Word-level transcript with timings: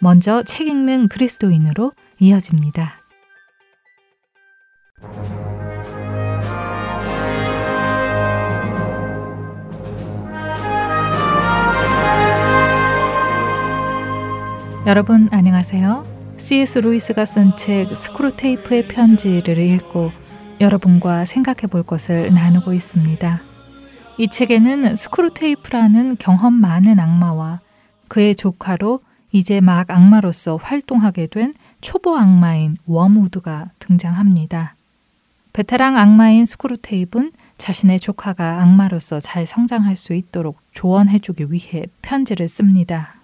먼저 0.00 0.42
책 0.44 0.68
읽는 0.68 1.08
그리스도인으로 1.08 1.92
이어집니다. 2.20 2.94
여러분 14.86 15.28
안녕하세요. 15.32 16.06
C.S. 16.38 16.78
루이스가 16.78 17.24
쓴 17.24 17.56
책 17.56 17.94
스크루테이프의 17.96 18.88
편지를 18.88 19.58
읽고 19.58 20.12
여러분과 20.60 21.24
생각해 21.24 21.66
볼 21.68 21.82
것을 21.82 22.30
나누고 22.30 22.72
있습니다. 22.72 23.40
이 24.18 24.28
책에는 24.28 24.96
스크루테이프라는 24.96 26.16
경험 26.18 26.54
많은 26.54 27.00
악마와 27.00 27.60
그의 28.06 28.34
조카로 28.34 29.00
이제 29.32 29.60
막 29.60 29.90
악마로서 29.90 30.56
활동하게 30.56 31.26
된 31.26 31.54
초보 31.80 32.16
악마인 32.16 32.76
웜우드가 32.86 33.70
등장합니다. 33.78 34.74
베테랑 35.52 35.96
악마인 35.96 36.44
스크루테이프는 36.44 37.32
자신의 37.58 37.98
조카가 38.00 38.62
악마로서 38.62 39.18
잘 39.18 39.44
성장할 39.46 39.96
수 39.96 40.14
있도록 40.14 40.60
조언해주기 40.72 41.50
위해 41.50 41.86
편지를 42.02 42.48
씁니다. 42.48 43.14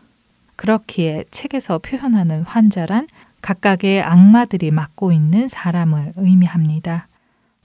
그렇기에 0.57 1.25
책에서 1.31 1.79
표현하는 1.79 2.43
환자란 2.43 3.09
각각의 3.41 4.03
악마들이 4.03 4.71
맡고 4.71 5.13
있는 5.13 5.49
사람을 5.49 6.15
의미합니다. 6.17 7.09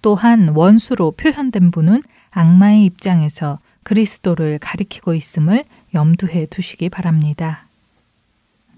또한 0.02 0.50
원수로 0.50 1.12
표현된 1.12 1.72
분은 1.72 2.02
악마의 2.32 2.86
입장에서 2.86 3.60
그리스도를 3.84 4.60
가리키고 4.60 5.14
있음을 5.14 5.66
염두해 5.94 6.46
두시기 6.48 6.90
바랍니다. 6.90 7.69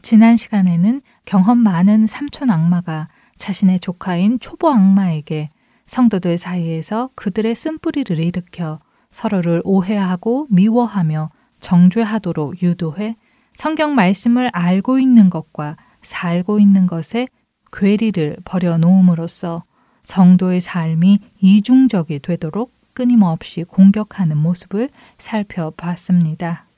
지난 0.02 0.36
시간에는 0.38 1.00
경험 1.26 1.60
많은 1.60 2.08
삼촌 2.08 2.50
악마가 2.50 3.08
자신의 3.38 3.80
조카인 3.80 4.40
초보 4.40 4.70
악마에게 4.70 5.50
성도들 5.86 6.38
사이에서 6.38 7.10
그들의 7.16 7.56
쓴뿌리를 7.56 8.18
일으켜 8.20 8.80
서로를 9.10 9.62
오해하고 9.64 10.48
미워하며 10.50 11.30
정죄하도록 11.60 12.62
유도해 12.64 13.16
성경 13.56 13.94
말씀을 13.96 14.50
알고 14.54 15.00
있는 15.00 15.30
것과 15.30 15.78
살고 16.02 16.60
있는 16.60 16.88
것에 16.88 17.28
괴리를 17.72 18.38
버려놓음으로써 18.46 19.64
성도의 20.04 20.62
삶이 20.62 21.20
이중적이 21.40 22.20
되도록 22.20 22.72
끊임없이 22.94 23.64
공격하는 23.64 24.38
모습을 24.38 24.90
살펴봤습니다. 25.18 26.71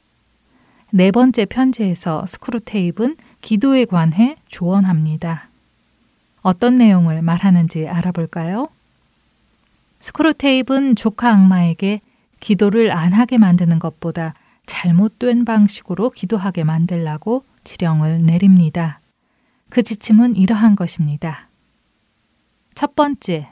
네 0.95 1.09
번째 1.09 1.45
편지에서 1.45 2.23
스크루테이프는 2.27 3.17
기도에 3.41 3.85
관해 3.85 4.35
조언합니다. 4.47 5.49
어떤 6.43 6.77
내용을 6.77 7.23
말하는지 7.23 7.87
알아볼까요? 7.87 8.69
스크루테이프는 10.01 10.95
조카 10.95 11.31
악마에게 11.31 12.01
기도를 12.39 12.91
안 12.91 13.11
하게 13.11 13.39
만드는 13.39 13.79
것보다 13.79 14.35
잘못된 14.67 15.45
방식으로 15.45 16.11
기도하게 16.11 16.63
만들라고 16.63 17.43
지령을 17.63 18.19
내립니다. 18.19 18.99
그 19.71 19.81
지침은 19.81 20.35
이러한 20.35 20.75
것입니다. 20.75 21.47
첫 22.75 22.95
번째, 22.95 23.49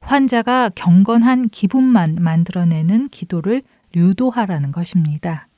환자가 0.00 0.70
경건한 0.76 1.48
기분만 1.48 2.18
만들어내는 2.20 3.08
기도를 3.08 3.62
유도하라는 3.96 4.70
것입니다. 4.70 5.48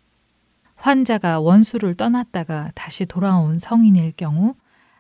환자가 0.77 1.41
원수를 1.41 1.95
떠났다가 1.95 2.71
다시 2.75 3.07
돌아온 3.07 3.59
성인일 3.59 4.13
경우 4.17 4.55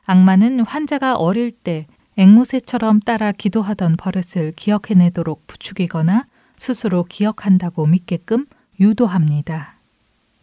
악마는 0.07 0.61
환자가 0.61 1.17
어릴 1.17 1.51
때 1.51 1.87
앵무새처럼 2.17 3.01
따라 3.01 3.33
기도하던 3.33 3.97
버릇을 3.97 4.53
기억해내도록 4.53 5.47
부추기거나 5.47 6.27
스스로 6.57 7.05
기억한다고 7.05 7.87
믿게끔 7.87 8.47
유도합니다. 8.79 9.75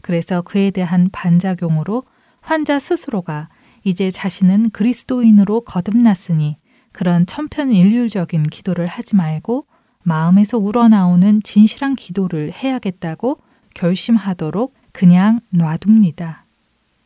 그래서 0.02 0.42
그에 0.42 0.72
대한 0.72 1.10
반작용으로 1.12 2.04
환자 2.42 2.80
스스로가 2.80 3.50
이제 3.84 4.12
자신은 4.12 4.72
그리스도인으로 4.72 5.62
거듭났으니 5.62 6.58
그런 6.92 7.26
천편일률적인 7.26 8.44
기도를 8.44 8.88
하지 8.88 9.16
말고 9.16 9.66
마음에서 10.04 10.58
우러나오는 10.58 11.40
진실한 11.44 11.96
기도를 11.96 12.52
해야겠다고 12.52 13.40
결심하도록 13.76 14.74
그냥 14.92 15.40
놔둡니다. 15.50 16.46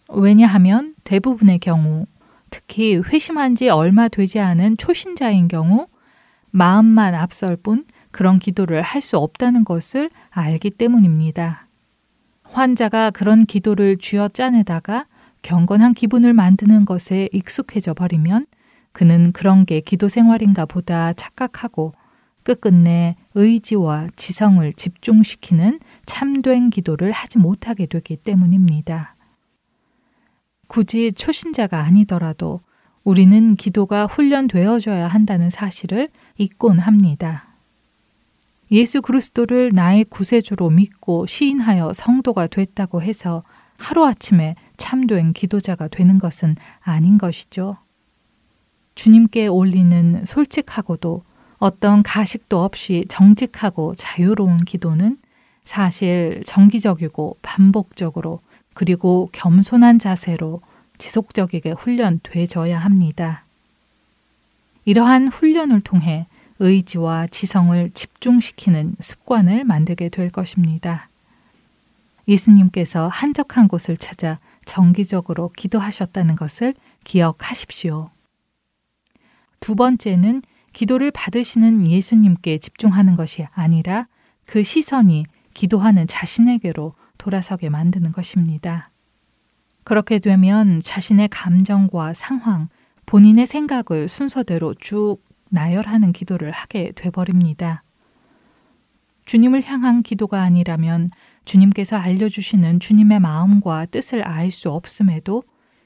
왜냐하면 0.09 0.96
대부분의 1.03 1.59
경우, 1.59 2.06
특히 2.50 2.96
회심한 2.97 3.56
지 3.56 3.69
얼마 3.69 4.07
되지 4.07 4.40
않은 4.40 4.78
초신자인 4.78 5.47
경우, 5.47 5.88
마음만 6.51 7.16
앞설 7.16 7.57
뿐 7.57 7.85
그런 8.12 8.40
기도를 8.40 8.81
할 8.81 9.01
수 9.01 9.18
없다는 9.18 9.66
것을 9.66 10.09
알기 10.29 10.72
때문입니다. 10.72 11.68
환자가 12.44 13.12
그런 13.12 13.45
기도를 13.45 13.97
쥐어 13.97 14.29
짜내다가 14.29 15.06
경건한 15.41 15.94
기분을 15.94 16.34
만드는 16.34 16.85
것에 16.85 17.28
익숙해져 17.34 17.94
버리면 17.94 18.47
그는 18.94 19.34
그런 19.34 19.66
게 19.66 19.81
기도 19.81 20.07
생활인가 20.07 20.66
보다 20.66 21.12
착각하고 21.13 21.94
끝끝내 22.44 23.18
의지와 23.34 24.07
지성을 24.16 24.72
집중시키는 24.74 25.79
참된 26.05 26.69
기도를 26.69 27.11
하지 27.11 27.38
못하게 27.38 27.85
되기 27.85 28.16
때문입니다. 28.17 29.16
굳이 30.67 31.11
초신자가 31.11 31.79
아니더라도 31.79 32.61
우리는 33.03 33.55
기도가 33.55 34.07
훈련되어져야 34.07 35.07
한다는 35.07 35.49
사실을 35.49 36.09
잊곤 36.38 36.79
합니다. 36.79 37.45
예수 38.71 39.01
그리스도를 39.01 39.71
나의 39.73 40.05
구세주로 40.05 40.71
믿고 40.71 41.27
시인하여 41.27 41.94
성도가 41.94 42.47
됐다고 42.47 43.03
해서 43.03 43.44
하루아침에 43.77 44.55
참된 44.77 45.33
기도자가 45.33 45.88
되는 45.88 46.17
것은 46.17 46.55
아닌 46.81 47.17
것이죠. 47.17 47.77
주님께 48.95 49.47
올리는 49.47 50.23
솔직하고도 50.25 51.23
어떤 51.57 52.01
가식도 52.01 52.63
없이 52.63 53.05
정직하고 53.07 53.94
자유로운 53.95 54.57
기도는 54.57 55.17
사실 55.65 56.43
정기적이고 56.45 57.37
반복적으로 57.41 58.39
그리고 58.73 59.29
겸손한 59.33 59.99
자세로 59.99 60.61
지속적이게 60.97 61.71
훈련되져야 61.71 62.77
합니다. 62.77 63.43
이러한 64.85 65.27
훈련을 65.27 65.81
통해 65.81 66.27
의지와 66.59 67.27
지성을 67.27 67.91
집중시키는 67.93 68.95
습관을 68.99 69.65
만들게 69.65 70.09
될 70.09 70.29
것입니다. 70.29 71.09
예수님께서 72.27 73.07
한적한 73.07 73.67
곳을 73.67 73.97
찾아 73.97 74.39
정기적으로 74.63 75.51
기도하셨다는 75.57 76.35
것을 76.35 76.73
기억하십시오. 77.03 78.09
두 79.59 79.75
번째는 79.75 80.41
기도를 80.73 81.11
받으시는 81.11 81.89
예수님께 81.89 82.57
집중하는 82.57 83.15
것이 83.15 83.47
아니라 83.53 84.07
그 84.45 84.63
시선이 84.63 85.25
기도하는 85.56 86.06
자신에게로 86.06 86.94
돌아서게 87.18 87.69
만드는 87.69 88.12
것입니다. 88.12 88.92
그렇게 89.84 90.19
되면 90.19 90.80
자신의 90.80 91.30
감정과 91.30 92.13
상황, 92.13 92.69
본인의 93.07 93.48
생각을 93.48 94.07
순서대로 94.07 94.75
쭉 94.75 95.18
나열하는 95.50 96.12
기도를 96.12 96.52
하게 96.52 96.92
돼버립니다. 96.94 97.84
주님을 99.25 99.63
향한 99.63 100.04
기도가 100.04 100.42
아니라면 100.42 101.10
주님께서 101.46 101.96
알려주시는 101.98 102.80
주님의 102.80 103.19
마음과 103.19 103.88
뜻을 103.88 104.24
알 104.24 104.52
수 104.52 104.69
없음에도 104.69 105.44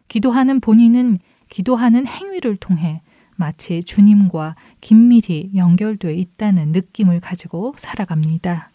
기도하는 0.08 0.60
본인은 0.60 1.20
기도하는 1.50 2.08
행위를 2.08 2.58
통해 2.58 3.02
마치 3.36 3.82
주님과 3.82 4.56
긴밀히 4.82 5.52
연결되어 5.56 6.12
있다는 6.12 6.72
느낌을 6.72 7.20
가지고 7.20 7.74
살아갑니다. 7.78 8.72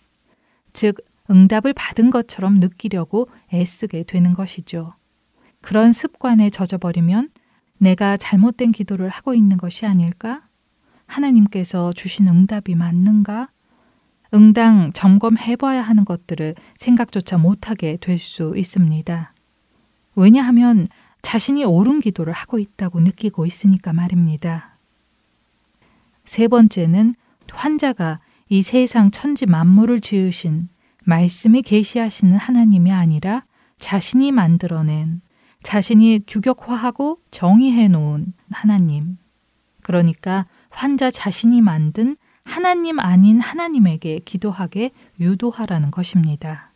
즉, 0.74 0.96
응답을 1.30 1.72
받은 1.72 2.10
것처럼 2.10 2.60
느끼려고 2.60 3.28
애쓰게 3.52 4.02
되는 4.02 4.34
것이죠. 4.34 4.92
그런 5.62 5.92
습관에 5.92 6.50
젖어버리면 6.50 7.30
내가 7.78 8.18
잘못된 8.18 8.72
기도를 8.72 9.08
하고 9.08 9.32
있는 9.32 9.56
것이 9.56 9.86
아닐까? 9.86 10.42
하나님께서 11.06 11.94
주신 11.94 12.28
응답이 12.28 12.74
맞는가? 12.74 13.48
응당 14.34 14.92
점검해봐야 14.92 15.80
하는 15.80 16.04
것들을 16.04 16.56
생각조차 16.76 17.38
못하게 17.38 17.96
될 18.00 18.18
수 18.18 18.52
있습니다. 18.56 19.32
왜냐하면 20.16 20.88
자신이 21.22 21.64
옳은 21.64 22.00
기도를 22.00 22.32
하고 22.32 22.58
있다고 22.58 23.00
느끼고 23.00 23.46
있으니까 23.46 23.92
말입니다. 23.92 24.76
세 26.24 26.48
번째는 26.48 27.14
환자가 27.50 28.20
이 28.54 28.62
세상 28.62 29.10
천지 29.10 29.46
만물을 29.46 30.00
지으신 30.00 30.68
말씀이 31.02 31.62
계시하시는 31.62 32.36
하나님이 32.36 32.92
아니라 32.92 33.44
자신이 33.78 34.30
만들어낸 34.30 35.22
자신이 35.64 36.20
규격화하고 36.24 37.18
정의해 37.32 37.88
놓은 37.88 38.32
하나님. 38.52 39.18
그러니까 39.82 40.46
환자 40.70 41.10
자신이 41.10 41.62
만든 41.62 42.16
하나님 42.44 43.00
아닌 43.00 43.40
하나님에게 43.40 44.20
기도하게 44.24 44.92
유도하라는 45.18 45.90
것입니다. 45.90 46.70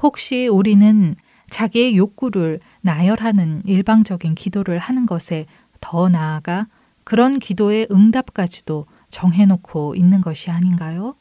혹시 0.00 0.46
우리는 0.46 1.16
자기의 1.50 1.96
욕구를 1.96 2.60
나열하는 2.82 3.62
일방적인 3.64 4.36
기도를 4.36 4.78
하는 4.78 5.06
것에 5.06 5.46
더 5.80 6.08
나아가 6.08 6.68
그런 7.02 7.40
기도의 7.40 7.88
응답까지도 7.90 8.86
정해놓고 9.10 9.94
있는 9.94 10.20
것이 10.20 10.50
아닌가요? 10.50 11.14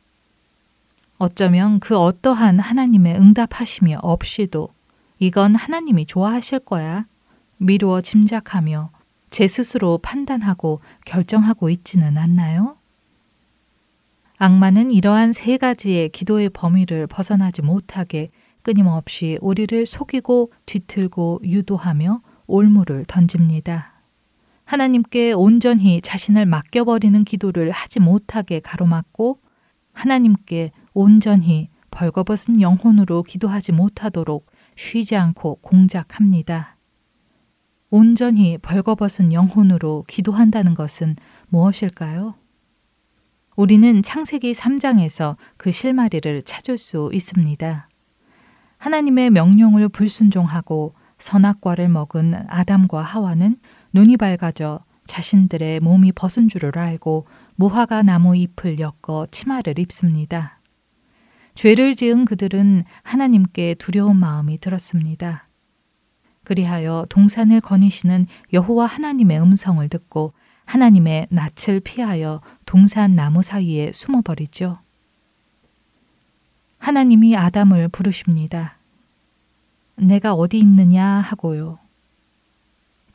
어쩌면 1.18 1.80
그 1.80 1.98
어떠한 1.98 2.60
하나님의 2.60 3.16
응답하심이 3.16 3.96
없이도 3.96 4.70
이건 5.20 5.56
하나님이 5.56 6.06
좋아하실 6.06 6.60
거야 6.60 7.06
미루어 7.58 8.02
짐작하며 8.02 8.92
제 9.30 9.48
스스로 9.48 9.98
판단하고 9.98 10.80
결정하고 11.06 11.70
있지는 11.70 12.18
않나요? 12.18 12.78
악마는 14.40 14.92
이러한 14.92 15.34
세 15.34 15.58
가지의 15.58 16.10
기도의 16.10 16.50
범위를 16.50 17.08
벗어나지 17.08 17.64
못하게 17.64 18.30
끊임없이 18.62 19.40
우리를 19.42 19.86
속이고 19.86 20.52
뒤틀고 20.68 21.42
유도하며 21.44 22.22
올무를 22.46 23.06
던집니다. 23.06 23.97
하나님께 24.68 25.32
온전히 25.32 26.02
자신을 26.02 26.46
맡겨버리는 26.46 27.24
기도를 27.24 27.72
하지 27.72 28.02
못하게 28.02 28.60
가로막고 28.60 29.40
하나님께 29.94 30.72
온전히 30.94 31.70
벌거벗은 31.90 32.60
영혼으로 32.60 33.24
기도하지 33.24 33.72
못하도록 33.72 34.46
쉬지 34.76 35.16
않고 35.16 35.60
공작합니다. 35.62 36.76
온전히 37.90 38.58
벌거벗은 38.58 39.32
영혼으로 39.32 40.04
기도한다는 40.06 40.74
것은 40.74 41.16
무엇일까요? 41.48 42.36
우리는 43.56 44.04
창세기 44.04 44.52
3장에서 44.52 45.38
그 45.56 45.72
실마리를 45.72 46.42
찾을 46.42 46.78
수 46.78 47.10
있습니다. 47.14 47.88
하나님의 48.80 49.30
명령을 49.30 49.88
불순종하고 49.88 50.94
선악과를 51.20 51.88
먹은 51.88 52.34
아담과 52.48 53.02
하와는 53.02 53.56
눈이 53.94 54.18
밝아져 54.18 54.80
자신들의 55.06 55.80
몸이 55.80 56.12
벗은 56.12 56.50
줄을 56.50 56.78
알고 56.78 57.28
무화과 57.56 58.04
나무 58.04 58.36
잎을 58.36 58.80
엮어 58.80 59.26
치마를 59.32 59.80
입습니다. 59.80 60.60
죄를 61.56 61.96
지은 61.96 62.26
그들은 62.26 62.84
하나님께 63.02 63.76
두려운 63.76 64.18
마음이 64.18 64.60
들었습니다. 64.60 65.48
그리하여 66.44 67.06
동산을 67.10 67.62
거니시는 67.62 68.28
여호와 68.54 68.86
하나님의 68.86 69.42
음성을 69.42 69.90
듣고 69.90 70.34
하나님의 70.66 71.28
낯을 71.30 71.80
피하여 71.80 72.42
동산 72.66 73.16
나무 73.16 73.42
사이에 73.42 73.92
숨어버리죠. 73.92 74.80
하나님이 76.78 77.36
아담을 77.36 77.88
부르십니다. 77.88 78.78
내가 79.96 80.34
어디 80.34 80.60
있느냐 80.60 81.06
하고요. 81.06 81.80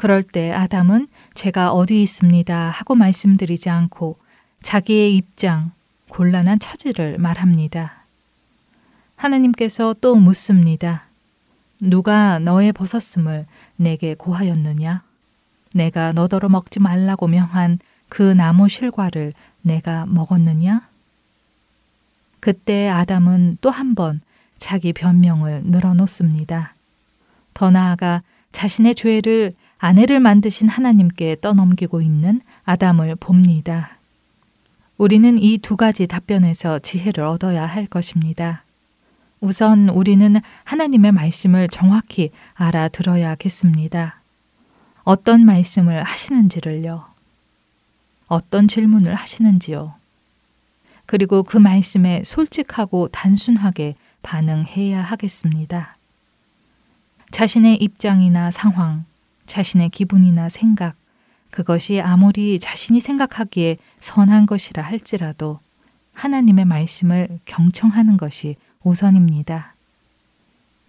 그럴 0.02 0.24
때 0.24 0.50
아담은 0.50 1.06
제가 1.32 1.70
어디 1.70 2.02
있습니다 2.02 2.70
하고 2.70 2.96
말씀드리지 2.96 3.70
않고 3.70 4.18
자기의 4.60 5.14
입장, 5.14 5.70
곤란한 6.08 6.58
처지를 6.58 7.18
말합니다. 7.18 8.02
하나님께서 9.14 9.94
또 10.00 10.16
묻습니다. 10.16 11.04
누가 11.80 12.40
너의 12.40 12.72
벗었음을 12.72 13.46
내게 13.76 14.16
고하였느냐? 14.16 15.04
내가 15.72 16.10
너더러 16.10 16.48
먹지 16.48 16.80
말라고 16.80 17.28
명한 17.28 17.78
그 18.08 18.22
나무 18.22 18.68
실과를 18.68 19.32
내가 19.62 20.04
먹었느냐? 20.06 20.80
그때 22.40 22.88
아담은 22.88 23.58
또 23.60 23.70
한 23.70 23.94
번 23.94 24.20
자기 24.58 24.92
변명을 24.92 25.62
늘어놓습니다. 25.66 26.74
더 27.54 27.70
나아가 27.70 28.22
자신의 28.50 28.96
죄를 28.96 29.54
아내를 29.82 30.20
만드신 30.20 30.68
하나님께 30.68 31.38
떠넘기고 31.40 32.02
있는 32.02 32.40
아담을 32.62 33.16
봅니다. 33.16 33.98
우리는 34.96 35.36
이 35.38 35.58
두 35.58 35.76
가지 35.76 36.06
답변에서 36.06 36.78
지혜를 36.78 37.24
얻어야 37.24 37.66
할 37.66 37.86
것입니다. 37.86 38.62
우선 39.40 39.88
우리는 39.88 40.40
하나님의 40.62 41.10
말씀을 41.10 41.66
정확히 41.66 42.30
알아들어야겠습니다. 42.54 44.20
어떤 45.02 45.44
말씀을 45.44 46.04
하시는지를요. 46.04 47.04
어떤 48.28 48.68
질문을 48.68 49.16
하시는지요. 49.16 49.94
그리고 51.06 51.42
그 51.42 51.56
말씀에 51.58 52.22
솔직하고 52.24 53.08
단순하게 53.08 53.96
반응해야 54.22 55.02
하겠습니다. 55.02 55.96
자신의 57.32 57.78
입장이나 57.82 58.52
상황, 58.52 59.04
자신의 59.46 59.90
기분이나 59.90 60.48
생각, 60.48 60.96
그것이 61.50 62.00
아무리 62.00 62.58
자신이 62.58 63.00
생각하기에 63.00 63.76
선한 64.00 64.46
것이라 64.46 64.82
할지라도 64.82 65.60
하나님의 66.14 66.64
말씀을 66.64 67.40
경청하는 67.44 68.16
것이 68.16 68.56
우선입니다. 68.82 69.74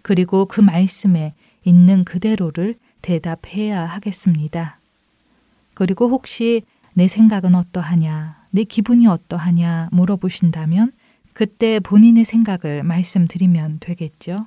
그리고 0.02 0.46
그 0.46 0.60
말씀에 0.60 1.34
있는 1.64 2.04
그대로를 2.04 2.76
대답해야 3.02 3.84
하겠습니다. 3.84 4.78
그리고 5.74 6.08
혹시 6.08 6.62
내 6.94 7.08
생각은 7.08 7.54
어떠하냐, 7.54 8.44
내 8.50 8.64
기분이 8.64 9.06
어떠하냐 9.06 9.88
물어보신다면 9.92 10.92
그때 11.32 11.80
본인의 11.80 12.24
생각을 12.24 12.84
말씀드리면 12.84 13.78
되겠죠. 13.80 14.46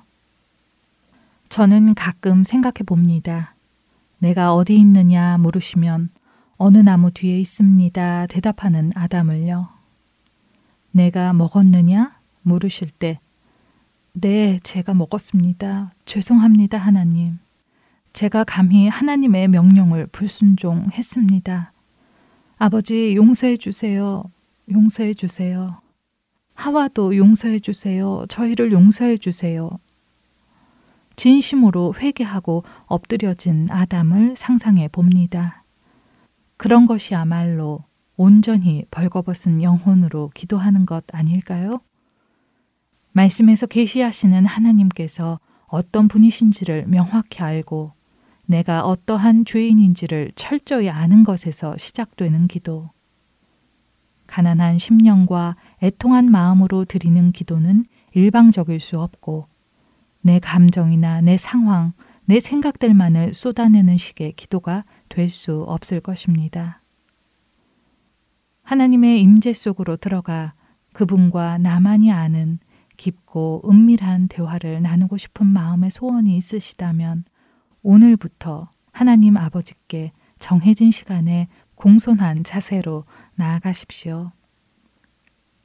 저는 1.48 1.94
가끔 1.94 2.44
생각해 2.44 2.84
봅니다. 2.86 3.54
내가 4.18 4.54
어디 4.54 4.76
있느냐 4.76 5.38
물으시면 5.38 6.10
어느 6.56 6.78
나무 6.78 7.10
뒤에 7.10 7.38
있습니다. 7.40 8.26
대답하는 8.26 8.90
아담을요. 8.94 9.68
내가 10.90 11.32
먹었느냐 11.32 12.18
물으실 12.42 12.90
때 12.90 13.20
네, 14.12 14.58
제가 14.64 14.94
먹었습니다. 14.94 15.92
죄송합니다, 16.04 16.76
하나님. 16.76 17.38
제가 18.12 18.42
감히 18.42 18.88
하나님의 18.88 19.46
명령을 19.46 20.08
불순종했습니다. 20.08 21.72
아버지 22.56 23.14
용서해 23.14 23.56
주세요. 23.56 24.24
용서해 24.68 25.14
주세요. 25.14 25.78
하와도 26.54 27.16
용서해 27.16 27.60
주세요. 27.60 28.24
저희를 28.28 28.72
용서해 28.72 29.18
주세요. 29.18 29.70
진심으로 31.18 31.94
회개하고 31.98 32.62
엎드려진 32.86 33.66
아담을 33.70 34.36
상상해 34.36 34.86
봅니다. 34.86 35.64
그런 36.56 36.86
것이야말로 36.86 37.84
온전히 38.16 38.84
벌거벗은 38.92 39.60
영혼으로 39.60 40.30
기도하는 40.32 40.86
것 40.86 41.04
아닐까요? 41.12 41.80
말씀에서 43.10 43.66
계시하시는 43.66 44.46
하나님께서 44.46 45.40
어떤 45.66 46.06
분이신지를 46.06 46.84
명확히 46.86 47.42
알고 47.42 47.94
내가 48.46 48.84
어떠한 48.84 49.44
죄인인지를 49.44 50.30
철저히 50.36 50.88
아는 50.88 51.24
것에서 51.24 51.76
시작되는 51.76 52.46
기도. 52.46 52.90
가난한 54.28 54.78
심령과 54.78 55.56
애통한 55.82 56.30
마음으로 56.30 56.84
드리는 56.84 57.32
기도는 57.32 57.86
일방적일 58.14 58.78
수 58.78 59.00
없고 59.00 59.47
내 60.28 60.38
감정이나 60.40 61.22
내 61.22 61.38
상황, 61.38 61.94
내 62.26 62.38
생각들만을 62.38 63.32
쏟아내는 63.32 63.96
식의 63.96 64.32
기도가 64.32 64.84
될 65.08 65.30
수 65.30 65.62
없을 65.62 66.00
것입니다. 66.00 66.82
하나님의 68.62 69.22
임재 69.22 69.54
속으로 69.54 69.96
들어가 69.96 70.52
그분과 70.92 71.56
나만이 71.56 72.12
아는 72.12 72.58
깊고 72.98 73.62
은밀한 73.70 74.28
대화를 74.28 74.82
나누고 74.82 75.16
싶은 75.16 75.46
마음의 75.46 75.90
소원이 75.90 76.36
있으시다면 76.36 77.24
오늘부터 77.82 78.68
하나님 78.92 79.38
아버지께 79.38 80.12
정해진 80.38 80.90
시간에 80.90 81.48
공손한 81.74 82.44
자세로 82.44 83.06
나아가십시오. 83.34 84.32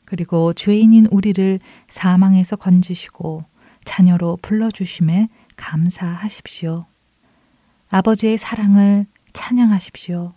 그리고 0.06 0.54
죄인인 0.54 1.08
우리를 1.12 1.60
사망에서 1.90 2.56
건지시고 2.56 3.44
자녀로 3.86 4.40
불러주심에 4.42 5.30
감사하십시오. 5.56 6.86
아버지의 7.90 8.38
사랑을 8.38 9.06
찬양하십시오. 9.34 10.34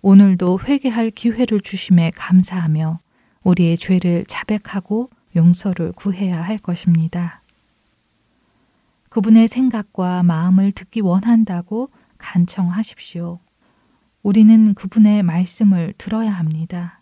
오늘도 0.00 0.60
회개할 0.64 1.10
기회를 1.10 1.60
주심에 1.60 2.10
감사하며 2.14 3.00
우리의 3.44 3.76
죄를 3.76 4.24
자백하고 4.26 5.10
용서를 5.36 5.92
구해야 5.92 6.42
할 6.42 6.58
것입니다. 6.58 7.42
그분의 9.10 9.48
생각과 9.48 10.22
마음을 10.22 10.72
듣기 10.72 11.00
원한다고 11.00 11.90
간청하십시오. 12.18 13.38
우리는 14.22 14.74
그분의 14.74 15.22
말씀을 15.22 15.92
들어야 15.98 16.30
합니다. 16.32 17.00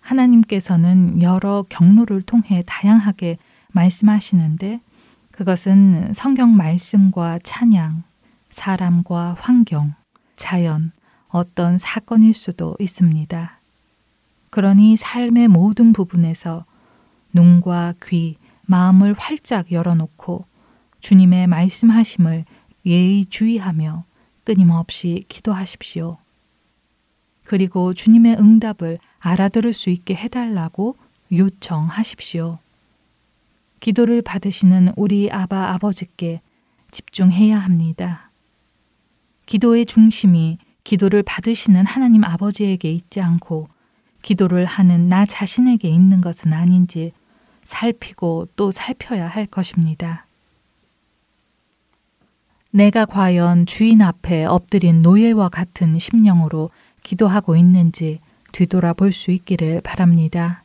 하나님께서는 0.00 1.20
여러 1.20 1.64
경로를 1.68 2.22
통해 2.22 2.62
다양하게 2.64 3.38
말씀하시는데 3.76 4.80
그것은 5.30 6.12
성경 6.12 6.56
말씀과 6.56 7.38
찬양, 7.42 8.02
사람과 8.50 9.36
환경, 9.38 9.94
자연, 10.34 10.92
어떤 11.28 11.76
사건일 11.78 12.34
수도 12.34 12.76
있습니다. 12.80 13.60
그러니 14.50 14.96
삶의 14.96 15.48
모든 15.48 15.92
부분에서 15.92 16.64
눈과 17.34 17.94
귀, 18.02 18.38
마음을 18.62 19.14
활짝 19.14 19.70
열어놓고 19.70 20.46
주님의 21.00 21.46
말씀하심을 21.46 22.44
예의 22.86 23.26
주의하며 23.26 24.04
끊임없이 24.44 25.24
기도하십시오. 25.28 26.18
그리고 27.44 27.92
주님의 27.92 28.36
응답을 28.38 28.98
알아들을 29.20 29.72
수 29.72 29.90
있게 29.90 30.14
해달라고 30.14 30.96
요청하십시오. 31.30 32.58
기도를 33.80 34.22
받으시는 34.22 34.92
우리 34.96 35.30
아바 35.30 35.72
아버지께 35.74 36.40
집중해야 36.90 37.58
합니다. 37.58 38.30
기도의 39.46 39.86
중심이 39.86 40.58
기도를 40.84 41.22
받으시는 41.22 41.84
하나님 41.86 42.24
아버지에게 42.24 42.90
있지 42.90 43.20
않고 43.20 43.68
기도를 44.22 44.66
하는 44.66 45.08
나 45.08 45.24
자신에게 45.26 45.88
있는 45.88 46.20
것은 46.20 46.52
아닌지 46.52 47.12
살피고 47.64 48.48
또 48.56 48.70
살펴야 48.70 49.26
할 49.28 49.46
것입니다. 49.46 50.26
내가 52.70 53.06
과연 53.06 53.66
주인 53.66 54.02
앞에 54.02 54.44
엎드린 54.44 55.02
노예와 55.02 55.48
같은 55.48 55.98
심령으로 55.98 56.70
기도하고 57.02 57.56
있는지 57.56 58.20
뒤돌아볼 58.52 59.12
수 59.12 59.30
있기를 59.30 59.80
바랍니다. 59.80 60.62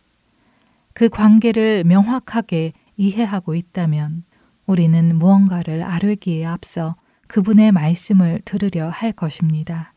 그 0.94 1.10
관계를 1.10 1.84
명확하게 1.84 2.74
이해하고 3.02 3.56
있다면 3.56 4.24
우리는 4.68 5.16
무언가를 5.18 5.82
아뢰기에 5.82 6.46
앞서 6.46 6.96
그분의 7.28 7.72
말씀을 7.72 8.42
들으려 8.46 8.90
할 8.90 9.12
것입니다. 9.12 9.94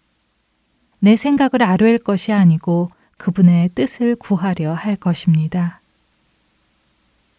내 1.00 1.16
생각을 1.16 1.62
아뢰일 1.62 1.98
것이 1.98 2.32
아니고 2.32 2.90
그분의 3.18 3.70
뜻을 3.74 4.16
구하려 4.16 4.72
할 4.72 4.96
것입니다. 4.96 5.80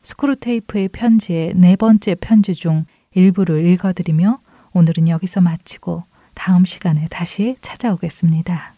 스크루테이프의 0.04 0.90
편지의 0.90 1.54
네 1.56 1.76
번째 1.76 2.14
편지 2.16 2.54
중 2.54 2.86
일부를 3.16 3.66
읽어드리며 3.66 4.40
오늘은 4.74 5.08
여기서 5.08 5.42
마치고 5.42 6.04
다음 6.36 6.64
시간에 6.64 7.08
다시 7.10 7.56
찾아오겠습니다. 7.62 8.75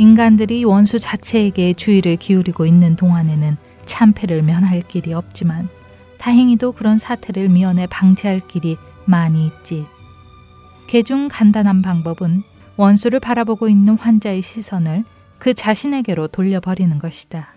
인간들이 0.00 0.64
원수 0.64 0.98
자체에게 0.98 1.74
주의를 1.74 2.16
기울이고 2.16 2.64
있는 2.64 2.96
동안에는 2.96 3.58
참패를 3.84 4.40
면할 4.40 4.80
길이 4.80 5.12
없지만 5.12 5.68
다행히도 6.16 6.72
그런 6.72 6.96
사태를 6.96 7.50
미연에 7.50 7.86
방지할 7.86 8.40
길이 8.48 8.78
많이 9.04 9.46
있지. 9.46 9.84
개중 10.86 11.28
간단한 11.30 11.82
방법은 11.82 12.42
원수를 12.78 13.20
바라보고 13.20 13.68
있는 13.68 13.94
환자의 13.98 14.40
시선을 14.40 15.04
그 15.38 15.52
자신에게로 15.52 16.28
돌려버리는 16.28 16.98
것이다. 16.98 17.48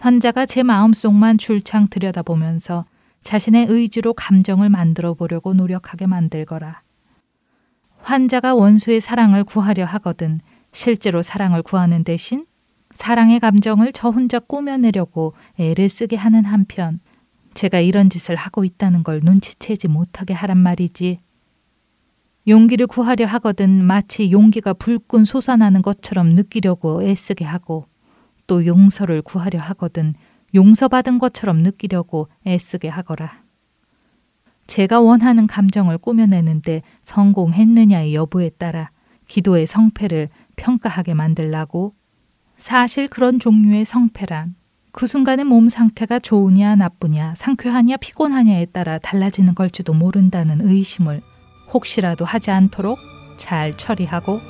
환자가 0.00 0.44
제 0.44 0.62
마음속만 0.62 1.38
줄창 1.38 1.88
들여다보면서 1.88 2.84
자신의 3.22 3.68
의지로 3.70 4.12
감정을 4.12 4.68
만들어 4.68 5.14
보려고 5.14 5.54
노력하게 5.54 6.08
만들거라. 6.08 6.82
환자가 8.02 8.54
원수의 8.54 9.00
사랑을 9.00 9.44
구하려 9.44 9.86
하거든 9.86 10.42
실제로 10.72 11.22
사랑을 11.22 11.62
구하는 11.62 12.04
대신 12.04 12.46
사랑의 12.92 13.40
감정을 13.40 13.92
저 13.92 14.10
혼자 14.10 14.38
꾸며내려고 14.38 15.34
애를 15.58 15.88
쓰게 15.88 16.16
하는 16.16 16.44
한편 16.44 17.00
제가 17.54 17.80
이런 17.80 18.08
짓을 18.10 18.36
하고 18.36 18.64
있다는 18.64 19.02
걸 19.02 19.20
눈치채지 19.22 19.88
못하게 19.88 20.34
하란 20.34 20.58
말이지. 20.58 21.18
용기를 22.46 22.86
구하려 22.86 23.26
하거든 23.26 23.84
마치 23.84 24.30
용기가 24.30 24.72
불끈 24.72 25.24
솟아나는 25.24 25.82
것처럼 25.82 26.30
느끼려고 26.30 27.02
애쓰게 27.02 27.44
하고 27.44 27.86
또 28.46 28.64
용서를 28.64 29.22
구하려 29.22 29.60
하거든 29.60 30.14
용서받은 30.54 31.18
것처럼 31.18 31.58
느끼려고 31.58 32.28
애쓰게 32.46 32.88
하거라. 32.88 33.42
제가 34.66 35.00
원하는 35.00 35.46
감정을 35.46 35.98
꾸며내는데 35.98 36.82
성공했느냐의 37.02 38.14
여부에 38.14 38.50
따라 38.50 38.90
기도의 39.26 39.66
성패를 39.66 40.28
평가하게 40.58 41.14
만들라고. 41.14 41.94
사실 42.58 43.08
그런 43.08 43.38
종류의 43.38 43.84
성패란 43.84 44.56
그 44.90 45.06
순간의 45.06 45.44
몸 45.44 45.68
상태가 45.68 46.18
좋으냐 46.18 46.74
나쁘냐 46.74 47.34
상쾌하냐 47.36 47.98
피곤하냐에 47.98 48.66
따라 48.66 48.98
달라지는 48.98 49.54
걸지도 49.54 49.94
모른다는 49.94 50.60
의심을 50.60 51.22
혹시라도 51.72 52.24
하지 52.24 52.50
않도록 52.50 52.98
잘 53.36 53.72
처리하고 53.76 54.40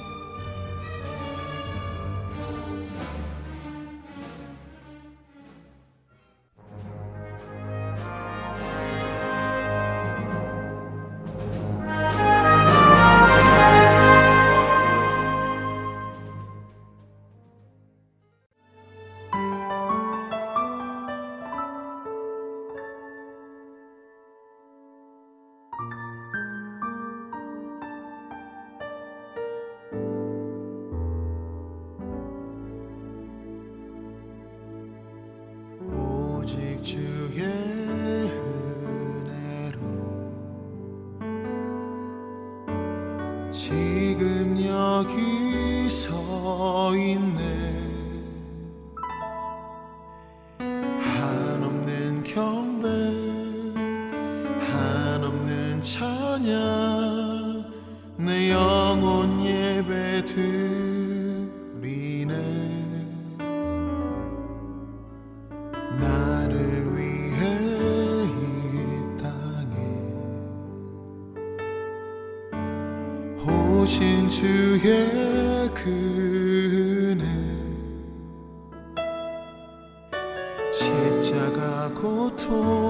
주해 73.89 75.09
날 81.89 82.88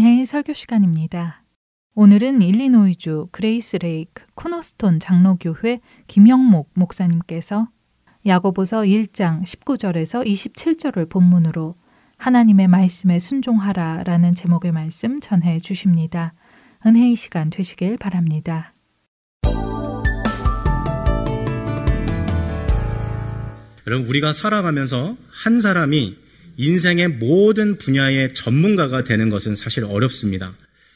은혜의 0.00 0.24
설교 0.24 0.54
시간입니다. 0.54 1.42
오늘은 1.94 2.40
일리노이주 2.40 3.28
그레이스 3.32 3.76
레이크 3.76 4.24
코너스톤 4.34 4.98
장로교회 4.98 5.80
김영목 6.06 6.70
목사님께서 6.72 7.68
야고보서 8.24 8.80
1장 8.80 9.42
19절에서 9.42 10.26
27절을 10.26 11.10
본문으로 11.10 11.74
하나님의 12.16 12.68
말씀에 12.68 13.18
순종하라 13.18 14.04
라는 14.04 14.34
제목의 14.34 14.72
말씀 14.72 15.20
전해 15.20 15.60
주십니다. 15.60 16.32
은혜의 16.86 17.14
시간 17.14 17.50
되시길 17.50 17.98
바랍니다. 17.98 18.72
여러분, 23.86 24.06
우리가 24.08 24.32
살아가면서 24.32 25.14
한 25.28 25.60
사람이 25.60 26.29
인생의 26.56 27.08
모든 27.08 27.78
분야의 27.78 28.34
전문가가 28.34 29.04
되는 29.04 29.30
것은 29.30 29.54
사실 29.56 29.84
어렵습니다. 29.84 30.54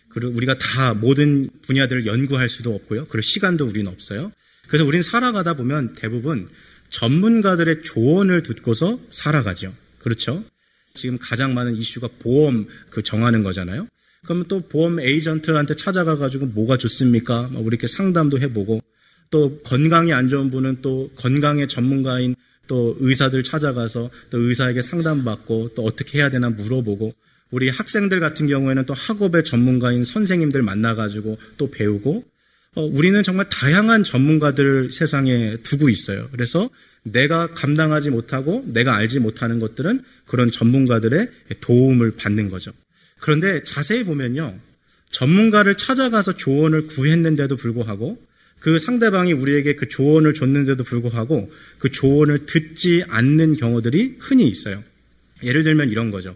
그리고 0.08 0.32
우리가 0.32 0.56
다 0.58 0.94
모든 0.94 1.50
분야들을 1.62 2.06
연구할 2.06 2.48
수도 2.48 2.74
없고요. 2.74 3.06
그럴 3.06 3.22
시간도 3.22 3.66
우리는 3.66 3.90
없어요. 3.90 4.32
그래서 4.68 4.84
우리는 4.84 5.02
살아가다 5.02 5.54
보면 5.54 5.94
대부분 5.94 6.48
전문가들의 6.90 7.82
조언을 7.82 8.42
듣고서 8.42 9.00
살아가죠. 9.10 9.74
그렇죠? 9.98 10.44
지금 10.94 11.18
가장 11.20 11.54
많은 11.54 11.74
이슈가 11.74 12.08
보험 12.20 12.66
그 12.90 13.02
정하는 13.02 13.42
거잖아요. 13.42 13.88
그러면 14.24 14.46
또 14.48 14.60
보험 14.68 15.00
에이전트한테 15.00 15.76
찾아가가지고 15.76 16.46
뭐가 16.46 16.78
좋습니까? 16.78 17.48
뭐 17.50 17.64
이렇게 17.66 17.86
상담도 17.86 18.38
해보고 18.40 18.80
또 19.30 19.58
건강이 19.64 20.12
안 20.12 20.28
좋은 20.28 20.50
분은 20.50 20.80
또 20.80 21.10
건강의 21.16 21.66
전문가인 21.68 22.36
또 22.66 22.96
의사들 23.00 23.42
찾아가서 23.44 24.10
또 24.30 24.38
의사에게 24.38 24.82
상담받고 24.82 25.70
또 25.74 25.84
어떻게 25.84 26.18
해야 26.18 26.30
되나 26.30 26.50
물어보고 26.50 27.14
우리 27.50 27.68
학생들 27.68 28.20
같은 28.20 28.46
경우에는 28.46 28.86
또 28.86 28.94
학업의 28.94 29.44
전문가인 29.44 30.02
선생님들 30.02 30.62
만나가지고 30.62 31.38
또 31.56 31.70
배우고 31.70 32.24
어, 32.76 32.82
우리는 32.82 33.22
정말 33.22 33.48
다양한 33.48 34.02
전문가들을 34.02 34.90
세상에 34.90 35.58
두고 35.62 35.88
있어요. 35.88 36.28
그래서 36.32 36.68
내가 37.04 37.48
감당하지 37.48 38.10
못하고 38.10 38.64
내가 38.66 38.96
알지 38.96 39.20
못하는 39.20 39.60
것들은 39.60 40.02
그런 40.26 40.50
전문가들의 40.50 41.30
도움을 41.60 42.16
받는 42.16 42.50
거죠. 42.50 42.72
그런데 43.20 43.62
자세히 43.62 44.04
보면요. 44.04 44.58
전문가를 45.10 45.76
찾아가서 45.76 46.36
조언을 46.36 46.88
구했는데도 46.88 47.56
불구하고 47.56 48.18
그 48.64 48.78
상대방이 48.78 49.34
우리에게 49.34 49.74
그 49.74 49.88
조언을 49.88 50.32
줬는데도 50.32 50.84
불구하고 50.84 51.52
그 51.78 51.90
조언을 51.90 52.46
듣지 52.46 53.04
않는 53.08 53.56
경우들이 53.56 54.16
흔히 54.18 54.48
있어요. 54.48 54.82
예를 55.42 55.64
들면 55.64 55.90
이런 55.90 56.10
거죠. 56.10 56.34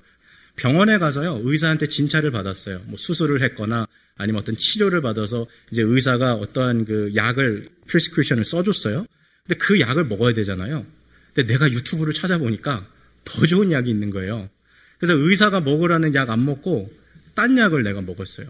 병원에 0.57 0.99
가서요, 0.99 1.41
의사한테 1.43 1.87
진찰을 1.87 2.31
받았어요. 2.31 2.83
뭐 2.85 2.99
수술을 2.99 3.41
했거나 3.41 3.87
아니면 4.19 4.43
어떤 4.43 4.59
치료를 4.59 5.01
받아서 5.01 5.47
이제 5.73 5.81
의사가 5.81 6.35
어떠한 6.35 6.85
그 6.85 7.13
약을, 7.17 7.71
프리스크리션을 7.87 8.45
써줬어요. 8.45 9.07
근데 9.47 9.59
그 9.59 9.81
약을 9.81 10.05
먹어야 10.05 10.35
되잖아요. 10.35 10.85
근데 11.33 11.51
내가 11.51 11.71
유튜브를 11.71 12.13
찾아보니까 12.13 12.87
더 13.25 13.47
좋은 13.47 13.73
약이 13.73 13.89
있는 13.89 14.11
거예요. 14.11 14.51
그래서 14.99 15.15
의사가 15.15 15.63
먹으라는 15.63 16.15
약 16.15 16.29
안 16.29 16.45
먹고 16.45 16.93
딴 17.35 17.57
약을 17.57 17.85
내가 17.85 18.03
먹었어요. 18.03 18.49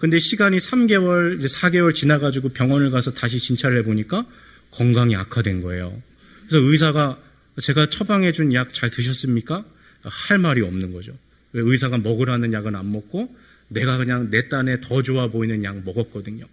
근데 0.00 0.18
시간이 0.18 0.56
3개월, 0.56 1.38
이제 1.38 1.46
4개월 1.46 1.94
지나가지고 1.94 2.48
병원을 2.48 2.90
가서 2.90 3.10
다시 3.12 3.38
진찰을 3.38 3.78
해보니까 3.80 4.26
건강이 4.70 5.14
악화된 5.14 5.60
거예요. 5.60 6.02
그래서 6.48 6.66
의사가 6.66 7.18
제가 7.60 7.90
처방해준 7.90 8.54
약 8.54 8.72
잘 8.72 8.90
드셨습니까? 8.90 9.62
할 10.02 10.38
말이 10.38 10.62
없는 10.62 10.94
거죠. 10.94 11.12
의사가 11.52 11.98
먹으라는 11.98 12.54
약은 12.54 12.74
안 12.76 12.90
먹고 12.90 13.36
내가 13.68 13.98
그냥 13.98 14.30
내 14.30 14.48
딴에 14.48 14.80
더 14.80 15.02
좋아 15.02 15.28
보이는 15.28 15.62
약 15.64 15.84
먹었거든요. 15.84 16.46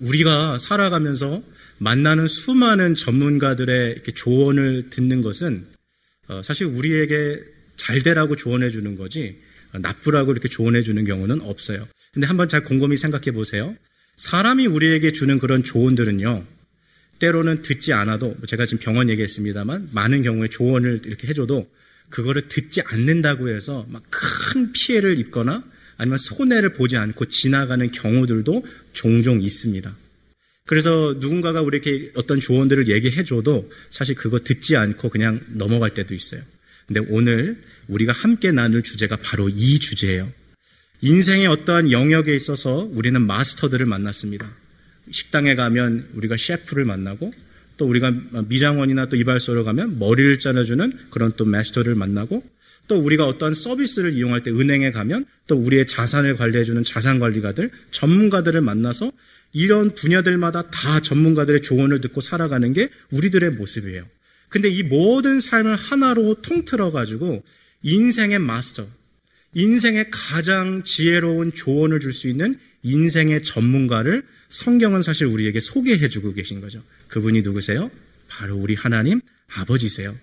우리가 0.00 0.58
살아가면서 0.58 1.44
만나는 1.78 2.26
수많은 2.26 2.96
전문가들의 2.96 3.92
이렇게 3.92 4.10
조언을 4.10 4.90
듣는 4.90 5.22
것은 5.22 5.64
어, 6.26 6.42
사실 6.42 6.66
우리에게 6.66 7.40
잘 7.76 8.02
되라고 8.02 8.34
조언해 8.34 8.70
주는 8.70 8.96
거지 8.96 9.40
나쁘라고 9.72 10.32
이렇게 10.32 10.48
조언해 10.48 10.82
주는 10.82 11.04
경우는 11.04 11.40
없어요. 11.42 11.86
근데 12.14 12.26
한번 12.26 12.48
잘 12.48 12.64
곰곰이 12.64 12.96
생각해 12.96 13.32
보세요. 13.32 13.76
사람이 14.16 14.66
우리에게 14.66 15.12
주는 15.12 15.38
그런 15.38 15.64
조언들은요. 15.64 16.46
때로는 17.18 17.62
듣지 17.62 17.92
않아도 17.92 18.28
뭐 18.28 18.46
제가 18.46 18.66
지금 18.66 18.78
병원 18.78 19.10
얘기했습니다만 19.10 19.90
많은 19.92 20.22
경우에 20.22 20.48
조언을 20.48 21.02
이렇게 21.04 21.28
해줘도 21.28 21.68
그거를 22.10 22.48
듣지 22.48 22.80
않는다고 22.82 23.48
해서 23.48 23.86
막 23.90 24.02
큰 24.54 24.70
피해를 24.72 25.18
입거나 25.18 25.64
아니면 25.96 26.18
손해를 26.18 26.74
보지 26.74 26.96
않고 26.96 27.24
지나가는 27.24 27.90
경우들도 27.90 28.64
종종 28.92 29.42
있습니다. 29.42 29.96
그래서 30.66 31.16
누군가가 31.18 31.60
우리에게 31.60 32.12
어떤 32.14 32.38
조언들을 32.38 32.88
얘기해줘도 32.88 33.70
사실 33.90 34.14
그거 34.14 34.38
듣지 34.38 34.76
않고 34.76 35.08
그냥 35.08 35.40
넘어갈 35.48 35.92
때도 35.92 36.14
있어요. 36.14 36.40
근데 36.86 37.00
오늘 37.08 37.60
우리가 37.88 38.12
함께 38.12 38.52
나눌 38.52 38.82
주제가 38.84 39.16
바로 39.16 39.48
이 39.48 39.80
주제예요. 39.80 40.30
인생의 41.04 41.46
어떠한 41.48 41.92
영역에 41.92 42.34
있어서 42.34 42.88
우리는 42.90 43.20
마스터들을 43.26 43.84
만났습니다. 43.84 44.50
식당에 45.10 45.54
가면 45.54 46.08
우리가 46.14 46.38
셰프를 46.38 46.86
만나고 46.86 47.30
또 47.76 47.86
우리가 47.86 48.10
미장원이나 48.48 49.10
또 49.10 49.16
이발소를 49.16 49.64
가면 49.64 49.98
머리를 49.98 50.38
잘라주는 50.38 50.92
그런 51.10 51.32
또 51.36 51.44
마스터를 51.44 51.94
만나고 51.94 52.42
또 52.88 52.96
우리가 52.96 53.26
어떤 53.26 53.52
서비스를 53.52 54.14
이용할 54.14 54.44
때 54.44 54.50
은행에 54.50 54.92
가면 54.92 55.26
또 55.46 55.56
우리의 55.56 55.86
자산을 55.86 56.36
관리해주는 56.36 56.82
자산관리가들, 56.84 57.70
전문가들을 57.90 58.62
만나서 58.62 59.12
이런 59.52 59.94
분야들마다 59.94 60.70
다 60.70 61.00
전문가들의 61.00 61.60
조언을 61.60 62.00
듣고 62.00 62.22
살아가는 62.22 62.72
게 62.72 62.88
우리들의 63.10 63.50
모습이에요. 63.50 64.06
근데 64.48 64.70
이 64.70 64.82
모든 64.82 65.38
삶을 65.38 65.76
하나로 65.76 66.36
통틀어가지고 66.40 67.44
인생의 67.82 68.38
마스터, 68.38 68.86
인생의 69.54 70.06
가장 70.10 70.82
지혜로운 70.84 71.54
조언을 71.54 72.00
줄 72.00 72.12
수 72.12 72.28
있는 72.28 72.58
인생의 72.82 73.42
전문가를 73.42 74.22
성경은 74.50 75.02
사실 75.02 75.26
우리에게 75.26 75.60
소개해 75.60 76.08
주고 76.08 76.32
계신 76.34 76.60
거죠. 76.60 76.82
그분이 77.08 77.42
누구세요? 77.42 77.90
바로 78.28 78.56
우리 78.56 78.74
하나님 78.74 79.20
아버지세요. 79.54 80.16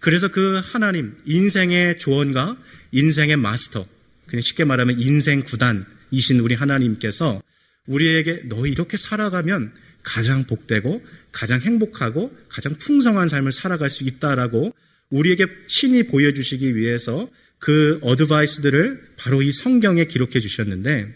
그래서 0.00 0.28
그 0.28 0.60
하나님, 0.62 1.16
인생의 1.26 1.98
조언가, 1.98 2.56
인생의 2.90 3.36
마스터, 3.36 3.86
그냥 4.26 4.42
쉽게 4.42 4.64
말하면 4.64 4.98
인생 4.98 5.42
구단이신 5.42 6.40
우리 6.40 6.54
하나님께서 6.54 7.40
우리에게 7.86 8.42
너 8.48 8.66
이렇게 8.66 8.96
살아가면 8.96 9.72
가장 10.02 10.44
복되고 10.44 11.04
가장 11.30 11.60
행복하고 11.60 12.36
가장 12.48 12.74
풍성한 12.74 13.28
삶을 13.28 13.52
살아갈 13.52 13.88
수 13.90 14.02
있다라고 14.02 14.74
우리에게 15.10 15.46
친히 15.68 16.02
보여주시기 16.04 16.74
위해서 16.74 17.28
그 17.62 18.00
어드바이스들을 18.02 19.10
바로 19.16 19.40
이 19.40 19.52
성경에 19.52 20.06
기록해 20.06 20.40
주셨는데 20.40 21.14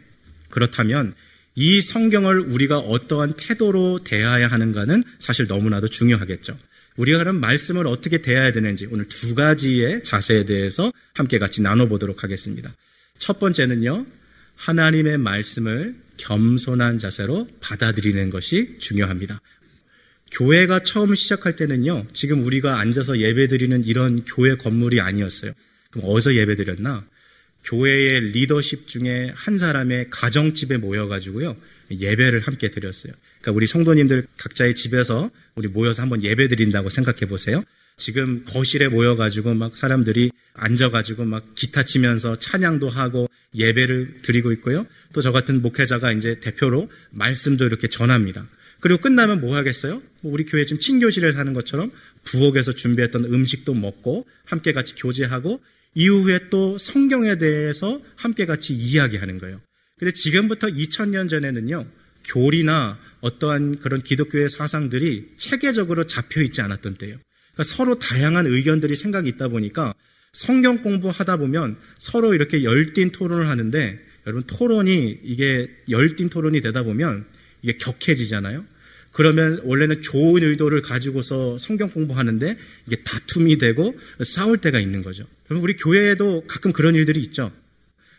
그렇다면 0.48 1.12
이 1.56 1.80
성경을 1.80 2.38
우리가 2.38 2.78
어떠한 2.78 3.34
태도로 3.36 4.04
대해야 4.04 4.46
하는가는 4.46 5.02
사실 5.18 5.48
너무나도 5.48 5.88
중요하겠죠. 5.88 6.56
우리가 6.98 7.18
그럼 7.18 7.40
말씀을 7.40 7.88
어떻게 7.88 8.22
대해야 8.22 8.52
되는지 8.52 8.86
오늘 8.92 9.08
두 9.08 9.34
가지의 9.34 10.04
자세에 10.04 10.44
대해서 10.44 10.92
함께 11.14 11.40
같이 11.40 11.62
나눠보도록 11.62 12.22
하겠습니다. 12.22 12.72
첫 13.18 13.40
번째는요, 13.40 14.06
하나님의 14.54 15.18
말씀을 15.18 15.96
겸손한 16.16 17.00
자세로 17.00 17.48
받아들이는 17.58 18.30
것이 18.30 18.76
중요합니다. 18.78 19.40
교회가 20.30 20.84
처음 20.84 21.12
시작할 21.16 21.56
때는요, 21.56 22.06
지금 22.12 22.44
우리가 22.44 22.78
앉아서 22.78 23.18
예배 23.18 23.48
드리는 23.48 23.84
이런 23.84 24.24
교회 24.24 24.54
건물이 24.54 25.00
아니었어요. 25.00 25.50
그럼 25.96 26.10
어디서 26.10 26.34
예배 26.34 26.56
드렸나? 26.56 27.06
교회의 27.64 28.20
리더십 28.32 28.86
중에 28.86 29.32
한 29.34 29.58
사람의 29.58 30.06
가정집에 30.10 30.76
모여가지고요, 30.76 31.56
예배를 31.90 32.40
함께 32.40 32.70
드렸어요. 32.70 33.12
그러니까 33.40 33.56
우리 33.56 33.66
성도님들 33.66 34.26
각자의 34.36 34.74
집에서 34.74 35.30
우리 35.56 35.68
모여서 35.68 36.02
한번 36.02 36.22
예배 36.22 36.48
드린다고 36.48 36.90
생각해 36.90 37.20
보세요. 37.26 37.62
지금 37.96 38.44
거실에 38.44 38.88
모여가지고 38.88 39.54
막 39.54 39.76
사람들이 39.76 40.30
앉아가지고 40.52 41.24
막 41.24 41.54
기타 41.54 41.82
치면서 41.82 42.38
찬양도 42.38 42.88
하고 42.88 43.28
예배를 43.54 44.18
드리고 44.22 44.52
있고요. 44.52 44.86
또 45.12 45.22
저 45.22 45.32
같은 45.32 45.62
목회자가 45.62 46.12
이제 46.12 46.38
대표로 46.40 46.90
말씀도 47.10 47.64
이렇게 47.64 47.88
전합니다. 47.88 48.46
그리고 48.80 49.00
끝나면 49.00 49.40
뭐 49.40 49.56
하겠어요? 49.56 50.02
뭐 50.20 50.32
우리 50.32 50.44
교회 50.44 50.66
지금 50.66 50.78
친교실에 50.78 51.32
사는 51.32 51.52
것처럼 51.54 51.90
부엌에서 52.24 52.72
준비했던 52.72 53.24
음식도 53.24 53.72
먹고 53.74 54.26
함께 54.44 54.72
같이 54.72 54.94
교제하고 54.94 55.60
이후에 55.96 56.50
또 56.50 56.76
성경에 56.78 57.38
대해서 57.38 58.00
함께 58.16 58.44
같이 58.44 58.74
이야기하는 58.74 59.38
거예요. 59.38 59.60
근데 59.98 60.12
지금부터 60.12 60.68
2000년 60.68 61.28
전에는요, 61.30 61.86
교리나 62.24 62.98
어떠한 63.22 63.78
그런 63.78 64.02
기독교의 64.02 64.50
사상들이 64.50 65.32
체계적으로 65.38 66.06
잡혀 66.06 66.42
있지 66.42 66.60
않았던 66.60 66.96
때예요. 66.96 67.16
그러니까 67.54 67.64
서로 67.64 67.98
다양한 67.98 68.46
의견들이 68.46 68.94
생각이 68.94 69.28
있다 69.30 69.48
보니까 69.48 69.94
성경 70.34 70.82
공부하다 70.82 71.38
보면 71.38 71.78
서로 71.98 72.34
이렇게 72.34 72.62
열띤 72.62 73.10
토론을 73.12 73.48
하는데 73.48 73.98
여러분 74.26 74.42
토론이 74.46 75.20
이게 75.24 75.70
열띤 75.88 76.28
토론이 76.28 76.60
되다 76.60 76.82
보면 76.82 77.24
이게 77.62 77.78
격해지잖아요. 77.78 78.66
그러면 79.12 79.62
원래는 79.64 80.02
좋은 80.02 80.42
의도를 80.42 80.82
가지고서 80.82 81.56
성경 81.56 81.88
공부하는데 81.88 82.58
이게 82.86 82.96
다툼이 83.02 83.56
되고 83.56 83.98
싸울 84.22 84.58
때가 84.58 84.78
있는 84.78 85.02
거죠. 85.02 85.26
그럼 85.48 85.62
우리 85.62 85.76
교회에도 85.76 86.44
가끔 86.46 86.72
그런 86.72 86.94
일들이 86.94 87.20
있죠. 87.22 87.52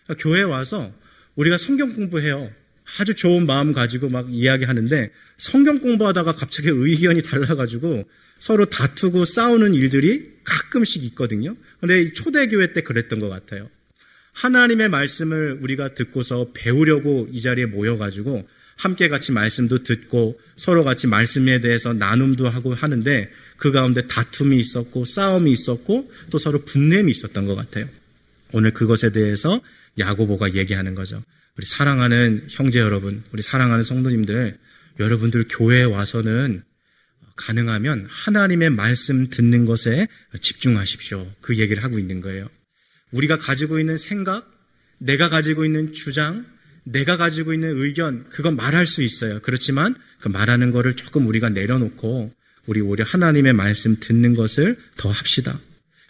그러니까 0.06 0.24
교회에 0.24 0.44
와서 0.44 0.94
우리가 1.36 1.58
성경 1.58 1.94
공부해요. 1.94 2.52
아주 3.00 3.16
좋은 3.16 3.46
마음 3.46 3.74
가지고 3.74 4.10
막 4.10 4.34
이야기하는데 4.34 5.12
성경 5.38 5.80
공부하다가 5.80 6.34
갑자기 6.34 6.70
의견이 6.70 7.22
달라가지고 7.22 8.08
서로 8.40 8.66
다투고 8.66 9.26
싸우는 9.26 9.74
일들이 9.74 10.32
가끔씩 10.44 11.04
있거든요. 11.06 11.56
근데 11.80 12.14
초대교회 12.14 12.74
때 12.74 12.82
그랬던 12.82 13.20
것 13.20 13.30
같아요. 13.30 13.70
하나님의 14.34 14.90
말씀을 14.90 15.60
우리가 15.62 15.96
듣고서 15.96 16.52
배우려고 16.54 17.28
이 17.32 17.42
자리에 17.42 17.66
모여가지고 17.66 18.48
함께 18.78 19.08
같이 19.10 19.32
말씀도 19.32 19.84
듣고 19.84 20.40
서로 20.56 20.84
같이 20.84 21.08
말씀에 21.08 21.60
대해서 21.60 21.94
나눔도 21.94 22.48
하고 22.48 22.74
하는데 22.76 23.32
그 23.58 23.72
가운데 23.72 24.08
다툼이 24.08 24.60
있었고 24.60 25.06
싸움이 25.06 25.52
있었고 25.52 26.12
또 26.30 26.38
서로 26.38 26.64
분냄이 26.64 27.12
있었던 27.12 27.46
것 27.46 27.56
같아요. 27.56 27.88
오늘 28.54 28.72
그것에 28.72 29.12
대해서 29.12 29.62
야고보가 29.98 30.54
얘기하는 30.54 30.96
거죠. 30.96 31.24
우리 31.58 31.66
사랑하는 31.66 32.48
형제 32.50 32.80
여러분, 32.80 33.24
우리 33.34 33.42
사랑하는 33.42 33.84
성도님들, 33.84 34.58
여러분들 35.00 35.48
교회에 35.50 35.84
와서는 35.84 36.64
가능하면 37.36 38.08
하나님의 38.10 38.72
말씀 38.72 39.30
듣는 39.30 39.66
것에 39.66 40.08
집중하십시오. 40.40 41.32
그 41.42 41.58
얘기를 41.58 41.84
하고 41.84 42.00
있는 42.00 42.22
거예요. 42.22 42.50
우리가 43.12 43.38
가지고 43.38 43.80
있는 43.80 43.98
생각, 43.98 44.52
내가 45.00 45.30
가지고 45.30 45.66
있는 45.66 45.94
주장, 45.94 46.46
내가 46.84 47.18
가지고 47.18 47.54
있는 47.54 47.78
의견, 47.78 48.28
그건 48.30 48.56
말할 48.56 48.86
수 48.86 49.04
있어요. 49.04 49.40
그렇지만 49.42 49.96
그 50.20 50.30
말하는 50.30 50.72
거를 50.72 50.96
조금 50.96 51.28
우리가 51.28 51.50
내려놓고 51.50 52.34
우리 52.68 52.82
오히려 52.82 53.04
하나님의 53.06 53.54
말씀 53.54 53.98
듣는 54.00 54.36
것을 54.36 54.78
더 54.98 55.10
합시다. 55.10 55.60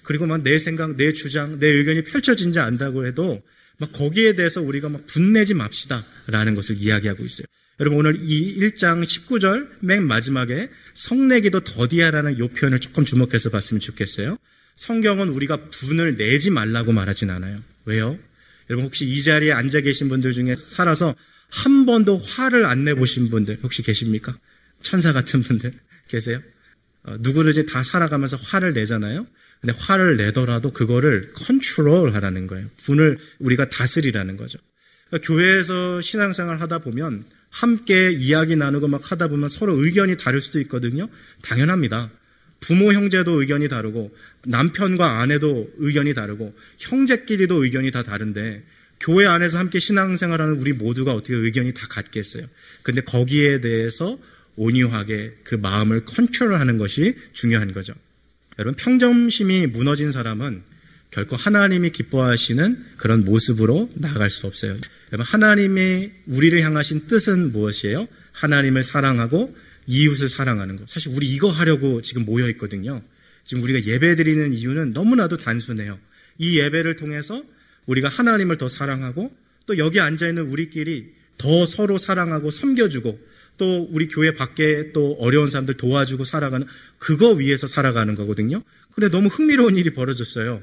그리고 0.04 0.26
막 0.26 0.44
내 0.44 0.58
생각, 0.58 0.96
내 0.96 1.14
주장, 1.14 1.60
내 1.60 1.68
의견이 1.68 2.04
펼쳐진지 2.04 2.60
안다고 2.60 3.06
해도 3.06 3.42
막 3.78 3.92
거기에 3.92 4.34
대해서 4.34 4.62
우리가 4.62 4.90
막 4.90 5.06
분내지 5.06 5.54
맙시다 5.54 6.06
라는 6.28 6.56
것을 6.56 6.78
이야기하고 6.78 7.24
있어요. 7.24 7.46
여러분 7.80 8.00
오늘 8.00 8.18
이 8.20 8.60
1장 8.60 9.04
19절 9.04 9.70
맨 9.82 10.08
마지막에 10.08 10.70
성내기도 10.96 11.60
더디하라는 11.60 12.40
요 12.40 12.48
표현을 12.48 12.80
조금 12.80 13.06
주목해서 13.06 13.52
봤으면 13.52 13.82
좋겠어요. 13.82 14.38
성경은 14.78 15.30
우리가 15.30 15.70
분을 15.70 16.18
내지 16.18 16.50
말라고 16.50 16.92
말하진 16.92 17.30
않아요. 17.30 17.60
왜요? 17.86 18.18
여러분 18.70 18.86
혹시 18.86 19.06
이 19.06 19.22
자리에 19.22 19.52
앉아 19.52 19.82
계신 19.82 20.10
분들 20.10 20.34
중에 20.34 20.56
살아서 20.56 21.16
한 21.50 21.86
번도 21.86 22.18
화를 22.18 22.66
안 22.66 22.84
내보신 22.84 23.30
분들 23.30 23.60
혹시 23.62 23.84
계십니까? 23.84 24.38
천사 24.82 25.14
같은 25.14 25.42
분들 25.44 25.72
계세요? 26.08 26.42
어, 27.04 27.16
누구든지 27.20 27.66
다 27.66 27.84
살아가면서 27.84 28.38
화를 28.38 28.74
내잖아요. 28.74 29.26
근데 29.62 29.74
화를 29.78 30.18
내더라도 30.18 30.72
그거를 30.72 31.32
컨트롤 31.34 32.14
하라는 32.14 32.48
거예요. 32.48 32.70
분을 32.84 33.18
우리가 33.40 33.70
다스리라는 33.70 34.38
거죠. 34.38 34.60
그러니까 35.10 35.28
교회에서 35.28 36.02
신앙생활 36.02 36.62
하다 36.62 36.80
보면 36.80 37.26
함께 37.50 38.12
이야기 38.12 38.56
나누고 38.56 38.88
막 38.88 39.12
하다 39.12 39.30
보면 39.30 39.50
서로 39.50 39.84
의견이 39.84 40.18
다를 40.18 40.42
수도 40.42 40.60
있거든요. 40.62 41.08
당연합니다. 41.42 42.12
부모 42.60 42.92
형제도 42.92 43.40
의견이 43.40 43.68
다르고 43.70 44.16
남편과 44.46 45.22
아내도 45.22 45.70
의견이 45.78 46.14
다르고 46.14 46.56
형제끼리도 46.80 47.64
의견이 47.64 47.92
다 47.92 48.04
다른데 48.04 48.64
교회 49.00 49.28
안에서 49.28 49.60
함께 49.60 49.80
신앙생활하는 49.80 50.60
우리 50.60 50.74
모두가 50.74 51.14
어떻게 51.14 51.36
의견이 51.36 51.74
다 51.74 51.88
같겠어요. 51.88 52.46
근데 52.82 53.02
거기에 53.02 53.62
대해서 53.62 54.18
온유하게 54.58 55.38
그 55.44 55.56
마음을 55.56 56.04
컨트롤하는 56.06 56.78
것이 56.78 57.16
중요한 57.34 57.72
거죠. 57.74 57.94
여러분 58.60 58.76
평정심이 58.76 59.68
무너진 59.68 60.12
사람은 60.12 60.64
결코 61.12 61.36
하나님이 61.36 61.92
기뻐하시는 61.92 62.86
그런 62.98 63.24
모습으로 63.24 63.90
나아갈 63.94 64.30
수 64.30 64.46
없어요. 64.46 64.76
여러분 65.14 65.26
하나님이 65.26 66.12
우리를 66.26 66.60
향하신 66.62 67.08
뜻은 67.08 67.54
무엇이에요? 67.54 68.08
하나님을 68.34 68.84
사랑하고 68.84 69.56
이웃을 69.86 70.28
사랑하는 70.28 70.76
것. 70.76 70.90
사실 70.90 71.12
우리 71.16 71.28
이거 71.28 71.50
하려고 71.50 72.02
지금 72.02 72.26
모여 72.26 72.50
있거든요. 72.50 73.02
지금 73.46 73.64
우리가 73.64 73.86
예배 73.86 74.16
드리는 74.16 74.54
이유는 74.54 74.92
너무나도 74.92 75.38
단순해요. 75.38 75.98
이 76.38 76.60
예배를 76.60 76.98
통해서 76.98 77.42
우리가 77.86 78.10
하나님을 78.10 78.58
더 78.58 78.68
사랑하고 78.68 79.32
또 79.66 79.78
여기 79.78 80.00
앉아 80.00 80.28
있는 80.28 80.44
우리끼리 80.48 81.14
더 81.38 81.66
서로 81.66 81.98
사랑하고 81.98 82.52
섬겨주고 82.52 83.20
또 83.58 83.88
우리 83.92 84.08
교회 84.08 84.34
밖에 84.34 84.92
또 84.92 85.18
어려운 85.20 85.50
사람들 85.50 85.76
도와주고 85.76 86.26
살아가는 86.26 86.66
그거 87.00 87.32
위해서 87.32 87.68
살아가는 87.68 88.14
거거든요. 88.16 88.64
근데 88.94 89.10
너무 89.10 89.28
흥미로운 89.28 89.78
일이 89.78 89.92
벌어졌어요. 89.92 90.62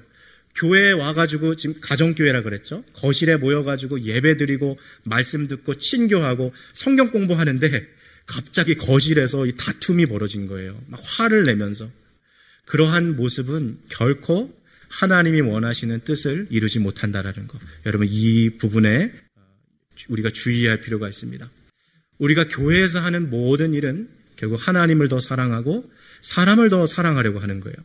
교회에 0.56 0.92
와가지고 0.92 1.56
지금 1.56 1.76
가정교회라 1.80 2.42
그랬죠. 2.42 2.84
거실에 2.92 3.36
모여가지고 3.36 4.02
예배 4.02 4.36
드리고 4.36 4.78
말씀 5.02 5.48
듣고 5.48 5.74
친교하고 5.74 6.52
성경 6.72 7.10
공부하는데 7.10 7.86
갑자기 8.26 8.76
거실에서 8.76 9.46
이 9.46 9.52
다툼이 9.56 10.06
벌어진 10.06 10.46
거예요. 10.46 10.80
막 10.86 11.00
화를 11.02 11.42
내면서. 11.42 11.90
그러한 12.66 13.16
모습은 13.16 13.78
결코 13.90 14.54
하나님이 14.88 15.40
원하시는 15.40 16.00
뜻을 16.00 16.46
이루지 16.50 16.78
못한다라는 16.78 17.48
것. 17.48 17.60
여러분 17.84 18.06
이 18.08 18.50
부분에 18.58 19.12
우리가 20.08 20.30
주의할 20.30 20.80
필요가 20.80 21.08
있습니다. 21.08 21.50
우리가 22.18 22.48
교회에서 22.48 23.00
하는 23.00 23.30
모든 23.30 23.74
일은 23.74 24.08
결국 24.36 24.56
하나님을 24.56 25.08
더 25.08 25.20
사랑하고 25.20 25.90
사람을 26.20 26.68
더 26.68 26.86
사랑하려고 26.86 27.38
하는 27.38 27.60
거예요. 27.60 27.76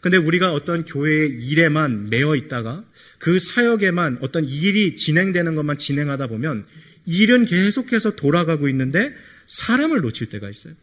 근데 0.00 0.16
우리가 0.16 0.52
어떤 0.52 0.84
교회의 0.84 1.42
일에만 1.44 2.10
매여 2.10 2.36
있다가 2.36 2.84
그 3.18 3.38
사역에만 3.38 4.18
어떤 4.20 4.44
일이 4.44 4.96
진행되는 4.96 5.54
것만 5.54 5.78
진행하다 5.78 6.26
보면 6.26 6.66
일은 7.06 7.44
계속해서 7.46 8.16
돌아가고 8.16 8.68
있는데 8.68 9.14
사람을 9.46 10.00
놓칠 10.00 10.26
때가 10.28 10.50
있어요. 10.50 10.74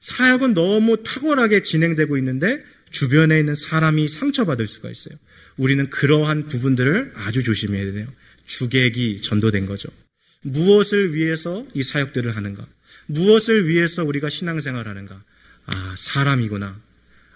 사역은 0.00 0.54
너무 0.54 1.02
탁월하게 1.02 1.62
진행되고 1.62 2.16
있는데 2.18 2.62
주변에 2.90 3.38
있는 3.38 3.54
사람이 3.54 4.08
상처받을 4.08 4.66
수가 4.66 4.90
있어요. 4.90 5.16
우리는 5.56 5.88
그러한 5.90 6.46
부분들을 6.46 7.12
아주 7.14 7.42
조심해야 7.42 7.92
돼요. 7.92 8.06
주객이 8.46 9.22
전도된 9.22 9.66
거죠. 9.66 9.88
무엇을 10.42 11.14
위해서 11.14 11.66
이 11.74 11.82
사역들을 11.82 12.36
하는가? 12.36 12.66
무엇을 13.06 13.68
위해서 13.68 14.04
우리가 14.04 14.28
신앙생활 14.28 14.88
하는가? 14.88 15.22
아, 15.66 15.94
사람이구나. 15.96 16.80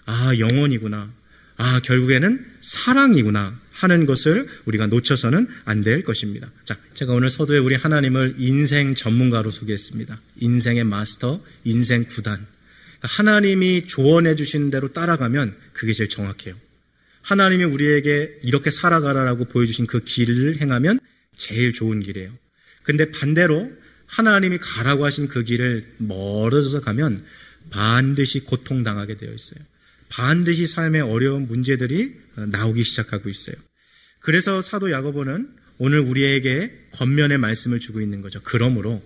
아, 0.05 0.31
영혼이구나. 0.37 1.13
아, 1.57 1.79
결국에는 1.81 2.45
사랑이구나 2.61 3.59
하는 3.71 4.05
것을 4.05 4.47
우리가 4.65 4.87
놓쳐서는 4.87 5.47
안 5.65 5.83
될 5.83 6.03
것입니다. 6.03 6.51
자, 6.65 6.77
제가 6.93 7.13
오늘 7.13 7.29
서두에 7.29 7.57
우리 7.57 7.75
하나님을 7.75 8.35
인생 8.37 8.95
전문가로 8.95 9.51
소개했습니다. 9.51 10.19
인생의 10.37 10.83
마스터, 10.85 11.41
인생 11.63 12.05
구단. 12.05 12.45
그러니까 12.99 13.07
하나님이 13.07 13.87
조언해 13.87 14.35
주시는 14.35 14.71
대로 14.71 14.91
따라가면 14.93 15.55
그게 15.73 15.93
제일 15.93 16.09
정확해요. 16.09 16.55
하나님이 17.21 17.63
우리에게 17.65 18.39
이렇게 18.43 18.69
살아가라라고 18.69 19.45
보여주신 19.45 19.87
그 19.87 19.99
길을 20.03 20.59
행하면 20.61 20.99
제일 21.37 21.73
좋은 21.73 21.99
길이에요. 22.01 22.31
근데 22.83 23.11
반대로 23.11 23.71
하나님이 24.07 24.57
가라고 24.59 25.05
하신 25.05 25.27
그 25.27 25.43
길을 25.43 25.85
멀어져서 25.97 26.81
가면 26.81 27.17
반드시 27.69 28.41
고통당하게 28.41 29.17
되어 29.17 29.33
있어요. 29.33 29.63
반드시 30.09 30.67
삶의 30.67 31.01
어려운 31.01 31.47
문제들이 31.47 32.15
나오기 32.35 32.83
시작하고 32.83 33.29
있어요. 33.29 33.55
그래서 34.19 34.61
사도 34.61 34.91
야고보는 34.91 35.55
오늘 35.77 35.99
우리에게 35.99 36.87
겉면의 36.91 37.37
말씀을 37.37 37.79
주고 37.79 38.01
있는 38.01 38.21
거죠. 38.21 38.41
그러므로 38.43 39.01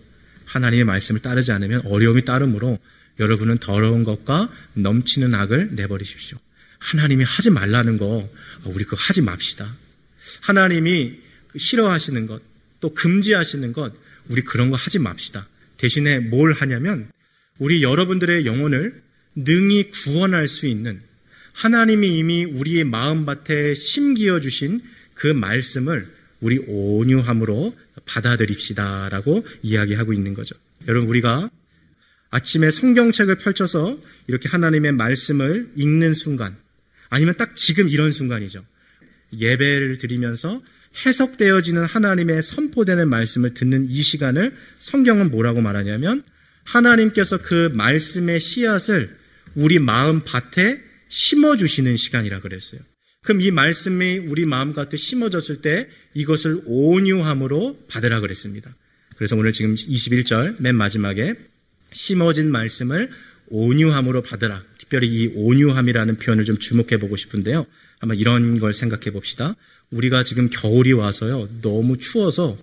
하나님의 0.45 0.85
말씀을 0.85 1.21
따르지 1.21 1.51
않으면 1.51 1.81
어려움이 1.85 2.25
따르므로 2.25 2.79
여러분은 3.19 3.59
더러운 3.59 4.03
것과 4.03 4.51
넘치는 4.73 5.33
악을 5.33 5.75
내버리십시오. 5.75 6.37
하나님이 6.79 7.23
하지 7.23 7.49
말라는 7.49 7.97
거 7.97 8.29
우리 8.65 8.83
그거 8.83 8.97
하지 8.99 9.21
맙시다. 9.21 9.73
하나님이 10.41 11.19
싫어하시는 11.55 12.27
것, 12.27 12.41
또 12.85 12.93
금지하시는 12.93 13.73
것, 13.73 13.93
우리 14.29 14.43
그런 14.43 14.69
거 14.69 14.75
하지 14.75 14.99
맙시다. 14.99 15.47
대신에 15.77 16.19
뭘 16.19 16.53
하냐면 16.53 17.09
우리 17.57 17.81
여러분들의 17.81 18.45
영혼을 18.45 19.01
능히 19.33 19.89
구원할 19.89 20.47
수 20.47 20.67
있는 20.67 21.01
하나님이 21.53 22.19
이미 22.19 22.45
우리의 22.45 22.83
마음밭에 22.83 23.73
심기어 23.73 24.39
주신 24.39 24.83
그 25.15 25.25
말씀을 25.25 26.07
우리 26.41 26.59
온유함으로 26.67 27.75
받아들입시다라고 28.05 29.43
이야기하고 29.63 30.13
있는 30.13 30.35
거죠. 30.35 30.55
여러분 30.87 31.09
우리가 31.09 31.49
아침에 32.29 32.69
성경책을 32.69 33.37
펼쳐서 33.37 33.97
이렇게 34.27 34.47
하나님의 34.47 34.91
말씀을 34.91 35.71
읽는 35.75 36.13
순간 36.13 36.55
아니면 37.09 37.35
딱 37.35 37.55
지금 37.55 37.89
이런 37.89 38.11
순간이죠. 38.11 38.63
예배를 39.39 39.97
드리면서 39.97 40.61
해석되어지는 41.05 41.85
하나님의 41.85 42.41
선포되는 42.41 43.09
말씀을 43.09 43.53
듣는 43.53 43.87
이 43.89 44.01
시간을 44.01 44.55
성경은 44.79 45.31
뭐라고 45.31 45.61
말하냐면 45.61 46.23
하나님께서 46.63 47.39
그 47.39 47.69
말씀의 47.73 48.39
씨앗을 48.39 49.17
우리 49.55 49.79
마음 49.79 50.21
밭에 50.23 50.81
심어주시는 51.09 51.97
시간이라 51.97 52.41
그랬어요. 52.41 52.81
그럼 53.21 53.41
이 53.41 53.51
말씀이 53.51 54.19
우리 54.19 54.45
마음 54.45 54.73
밭에 54.73 54.97
심어졌을 54.97 55.61
때 55.61 55.89
이것을 56.13 56.61
온유함으로 56.65 57.85
받으라 57.87 58.19
그랬습니다. 58.19 58.75
그래서 59.15 59.35
오늘 59.35 59.53
지금 59.53 59.75
21절 59.75 60.61
맨 60.61 60.75
마지막에 60.75 61.35
심어진 61.91 62.51
말씀을 62.51 63.09
온유함으로 63.47 64.21
받으라. 64.21 64.63
특별히 64.77 65.07
이 65.07 65.27
온유함이라는 65.35 66.17
표현을 66.17 66.45
좀 66.45 66.59
주목해 66.59 66.97
보고 66.99 67.15
싶은데요. 67.15 67.65
한번 67.99 68.17
이런 68.17 68.59
걸 68.59 68.73
생각해 68.73 69.11
봅시다. 69.11 69.55
우리가 69.91 70.23
지금 70.23 70.49
겨울이 70.49 70.93
와서요. 70.93 71.47
너무 71.61 71.97
추워서 71.97 72.57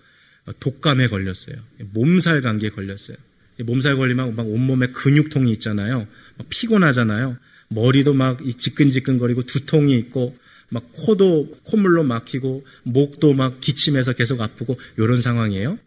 독감에 0.61 1.09
걸렸어요. 1.09 1.57
몸살 1.93 2.43
감기에 2.43 2.71
걸렸어요. 2.71 3.17
몸살 3.61 3.97
걸리면 3.97 4.35
막 4.35 4.47
온몸에 4.49 4.89
근육통이 4.89 5.53
있잖아요. 5.53 6.07
막 6.37 6.49
피곤하잖아요. 6.49 7.37
머리도 7.69 8.15
막 8.15 8.41
지끈지끈거리고 8.59 9.45
두통이 9.45 9.97
있고 9.99 10.37
막 10.69 10.85
코도 10.93 11.59
콧물로 11.65 12.03
막히고 12.03 12.65
목도 12.85 13.35
막 13.35 13.61
기침해서 13.61 14.15
계속 14.15 14.41
아프고 14.41 14.79
이런 14.97 15.21
상황이에요. 15.21 15.79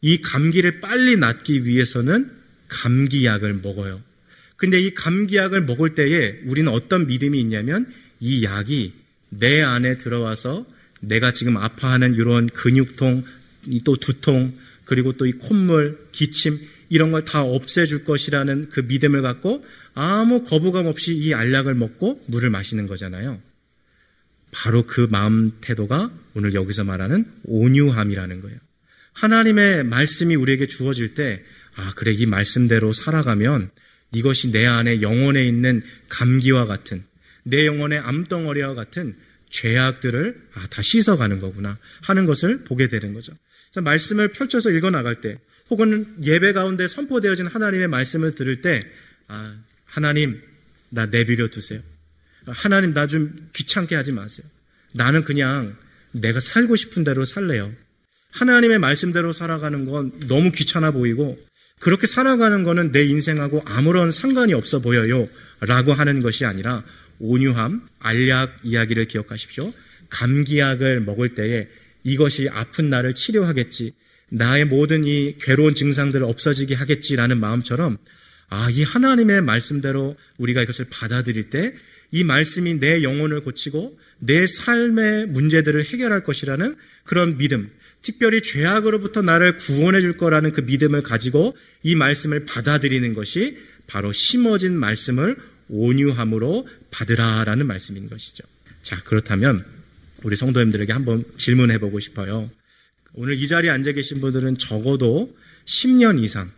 이 0.00 0.20
감기를 0.22 0.80
빨리 0.80 1.16
낫기 1.16 1.66
위해서는 1.66 2.30
감기약을 2.68 3.54
먹어요. 3.54 4.00
근데 4.56 4.80
이 4.80 4.94
감기약을 4.94 5.64
먹을 5.64 5.94
때에 5.94 6.40
우리는 6.46 6.70
어떤 6.72 7.06
믿음이 7.06 7.38
있냐면 7.40 7.90
이 8.18 8.44
약이 8.44 8.92
내 9.30 9.62
안에 9.62 9.98
들어와서 9.98 10.66
내가 11.00 11.32
지금 11.32 11.56
아파하는 11.56 12.14
이런 12.14 12.48
근육통, 12.48 13.24
또 13.84 13.96
두통, 13.96 14.54
그리고 14.84 15.12
또 15.16 15.26
이 15.26 15.32
콧물, 15.32 16.08
기침, 16.12 16.58
이런 16.88 17.12
걸 17.12 17.24
다 17.24 17.42
없애줄 17.42 18.04
것이라는 18.04 18.68
그 18.70 18.80
믿음을 18.80 19.22
갖고 19.22 19.64
아무 19.94 20.42
거부감 20.44 20.86
없이 20.86 21.14
이 21.14 21.32
알약을 21.34 21.74
먹고 21.74 22.22
물을 22.26 22.50
마시는 22.50 22.86
거잖아요. 22.86 23.40
바로 24.50 24.84
그 24.84 25.06
마음 25.08 25.52
태도가 25.60 26.10
오늘 26.34 26.54
여기서 26.54 26.82
말하는 26.84 27.24
온유함이라는 27.44 28.40
거예요. 28.40 28.58
하나님의 29.12 29.84
말씀이 29.84 30.34
우리에게 30.34 30.66
주어질 30.66 31.14
때, 31.14 31.44
아, 31.76 31.92
그래, 31.94 32.12
이 32.12 32.26
말씀대로 32.26 32.92
살아가면 32.92 33.70
이것이 34.12 34.50
내 34.50 34.66
안에 34.66 35.02
영혼에 35.02 35.46
있는 35.46 35.82
감기와 36.08 36.66
같은, 36.66 37.04
내 37.44 37.66
영혼의 37.66 38.00
암덩어리와 38.00 38.74
같은 38.74 39.14
죄악들을 39.50 40.48
아, 40.54 40.66
다 40.70 40.82
씻어가는 40.82 41.40
거구나 41.40 41.78
하는 42.02 42.26
것을 42.26 42.64
보게 42.64 42.88
되는 42.88 43.12
거죠. 43.12 43.32
말씀을 43.76 44.28
펼쳐서 44.28 44.70
읽어 44.70 44.90
나갈 44.90 45.20
때, 45.20 45.38
혹은 45.68 46.16
예배 46.24 46.52
가운데 46.52 46.88
선포되어진 46.88 47.46
하나님의 47.46 47.88
말씀을 47.88 48.34
들을 48.34 48.62
때, 48.62 48.82
아, 49.28 49.54
하나님, 49.84 50.40
나 50.88 51.06
내비려 51.06 51.48
두세요. 51.48 51.80
하나님, 52.46 52.92
나 52.92 53.06
좀 53.06 53.48
귀찮게 53.52 53.94
하지 53.94 54.10
마세요. 54.12 54.46
나는 54.92 55.22
그냥 55.22 55.76
내가 56.10 56.40
살고 56.40 56.74
싶은 56.74 57.04
대로 57.04 57.24
살래요. 57.24 57.72
하나님의 58.32 58.78
말씀대로 58.78 59.32
살아가는 59.32 59.84
건 59.84 60.12
너무 60.26 60.50
귀찮아 60.50 60.90
보이고, 60.90 61.38
그렇게 61.78 62.06
살아가는 62.06 62.62
거는 62.64 62.90
내 62.92 63.04
인생하고 63.04 63.62
아무런 63.64 64.10
상관이 64.10 64.52
없어 64.52 64.80
보여요. 64.80 65.26
라고 65.60 65.92
하는 65.92 66.20
것이 66.22 66.44
아니라, 66.44 66.84
온유함, 67.20 67.86
알약 68.00 68.60
이야기를 68.64 69.06
기억하십시오. 69.06 69.72
감기약을 70.08 71.00
먹을 71.02 71.34
때에 71.34 71.68
이것이 72.02 72.48
아픈 72.48 72.90
나를 72.90 73.14
치료하겠지. 73.14 73.92
나의 74.30 74.64
모든 74.64 75.04
이 75.04 75.36
괴로운 75.40 75.74
증상들을 75.74 76.24
없어지게 76.24 76.74
하겠지라는 76.74 77.38
마음처럼 77.38 77.98
아, 78.48 78.68
이 78.70 78.82
하나님의 78.82 79.42
말씀대로 79.42 80.16
우리가 80.38 80.62
이것을 80.62 80.86
받아들일 80.90 81.50
때 81.50 81.74
이 82.12 82.24
말씀이 82.24 82.80
내 82.80 83.02
영혼을 83.02 83.42
고치고 83.42 83.98
내 84.18 84.46
삶의 84.46 85.28
문제들을 85.28 85.84
해결할 85.84 86.24
것이라는 86.24 86.76
그런 87.04 87.38
믿음, 87.38 87.70
특별히 88.02 88.42
죄악으로부터 88.42 89.22
나를 89.22 89.56
구원해 89.56 90.00
줄 90.00 90.16
거라는 90.16 90.52
그 90.52 90.62
믿음을 90.62 91.02
가지고 91.02 91.56
이 91.82 91.94
말씀을 91.94 92.46
받아들이는 92.46 93.14
것이 93.14 93.58
바로 93.86 94.12
심어진 94.12 94.76
말씀을 94.76 95.36
온유함으로 95.68 96.66
받으라라는 96.90 97.66
말씀인 97.66 98.08
것이죠. 98.08 98.44
자, 98.82 99.02
그렇다면 99.04 99.64
우리 100.22 100.36
성도님들에게 100.36 100.92
한번 100.92 101.24
질문해 101.36 101.78
보고 101.78 102.00
싶어요. 102.00 102.50
오늘 103.14 103.34
이 103.34 103.48
자리에 103.48 103.70
앉아 103.70 103.92
계신 103.92 104.20
분들은 104.20 104.58
적어도 104.58 105.36
10년 105.66 106.22
이상, 106.22 106.50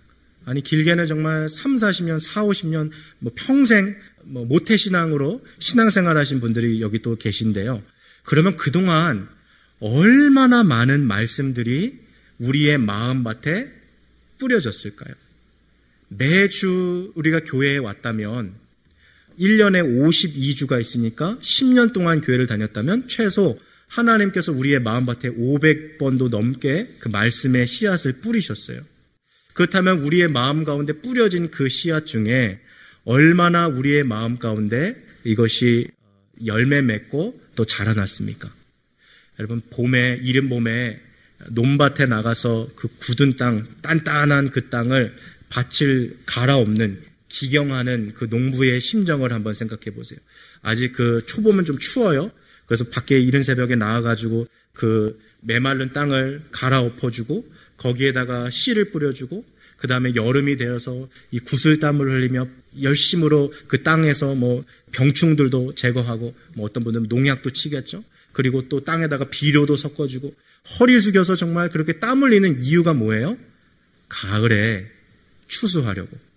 아니 0.44 0.62
길게는 0.62 1.06
정말 1.06 1.48
3, 1.48 1.76
40년, 1.76 2.18
4, 2.18 2.42
50년, 2.42 2.90
뭐 3.18 3.32
평생 3.34 3.96
뭐 4.24 4.44
모태 4.44 4.76
신앙으로 4.76 5.44
신앙생활 5.58 6.16
하신 6.16 6.40
분들이 6.40 6.80
여기 6.80 7.00
또 7.00 7.16
계신데요. 7.16 7.82
그러면 8.24 8.56
그동안 8.56 9.28
얼마나 9.80 10.62
많은 10.62 11.06
말씀들이 11.06 12.00
우리의 12.38 12.78
마음밭에 12.78 13.72
뿌려졌을까요? 14.38 15.14
매주 16.08 17.12
우리가 17.14 17.40
교회에 17.40 17.78
왔다면 17.78 18.54
1년에 19.38 19.82
52주가 19.82 20.80
있으니까 20.80 21.36
10년 21.40 21.92
동안 21.92 22.20
교회를 22.20 22.46
다녔다면 22.46 23.08
최소 23.08 23.58
하나님께서 23.88 24.52
우리의 24.52 24.80
마음밭에 24.80 25.30
500번도 25.30 26.30
넘게 26.30 26.96
그 26.98 27.08
말씀의 27.08 27.66
씨앗을 27.66 28.20
뿌리셨어요. 28.20 28.80
그렇다면 29.52 29.98
우리의 29.98 30.28
마음 30.28 30.64
가운데 30.64 30.94
뿌려진 30.94 31.50
그 31.50 31.68
씨앗 31.68 32.06
중에 32.06 32.60
얼마나 33.04 33.66
우리의 33.68 34.04
마음 34.04 34.38
가운데 34.38 34.96
이것이 35.24 35.88
열매 36.46 36.80
맺고 36.80 37.40
또 37.54 37.64
자라났습니까? 37.64 38.50
여러분, 39.38 39.60
봄에, 39.70 40.20
이른 40.22 40.48
봄에 40.48 41.00
논밭에 41.50 42.06
나가서 42.06 42.70
그 42.76 42.88
굳은 42.98 43.36
땅, 43.36 43.66
단단한 43.82 44.50
그 44.50 44.68
땅을 44.68 45.14
밭을 45.48 46.18
갈아엎는 46.26 47.11
기경하는 47.32 48.12
그 48.14 48.26
농부의 48.28 48.80
심정을 48.80 49.32
한번 49.32 49.54
생각해 49.54 49.96
보세요. 49.96 50.20
아직 50.60 50.92
그 50.92 51.24
초봄은 51.26 51.64
좀 51.64 51.78
추워요. 51.78 52.30
그래서 52.66 52.84
밖에 52.84 53.18
이른 53.18 53.42
새벽에 53.42 53.74
나와가지고 53.74 54.46
그 54.74 55.18
메말른 55.40 55.92
땅을 55.94 56.42
갈아엎어주고 56.52 57.46
거기에다가 57.78 58.50
씨를 58.50 58.90
뿌려주고 58.90 59.44
그 59.78 59.88
다음에 59.88 60.14
여름이 60.14 60.58
되어서 60.58 61.08
이 61.30 61.40
구슬땀을 61.40 62.06
흘리며 62.06 62.46
열심으로 62.82 63.52
그 63.66 63.82
땅에서 63.82 64.34
뭐 64.34 64.64
병충들도 64.92 65.74
제거하고 65.74 66.34
뭐 66.54 66.66
어떤 66.66 66.84
분들은 66.84 67.06
농약도 67.08 67.50
치겠죠. 67.50 68.04
그리고 68.32 68.68
또 68.68 68.84
땅에다가 68.84 69.24
비료도 69.30 69.76
섞어주고 69.76 70.34
허리 70.78 71.00
숙여서 71.00 71.36
정말 71.36 71.70
그렇게 71.70 71.98
땀 71.98 72.22
흘리는 72.22 72.60
이유가 72.60 72.92
뭐예요? 72.92 73.38
가을에 74.08 74.86
추수하려고. 75.48 76.31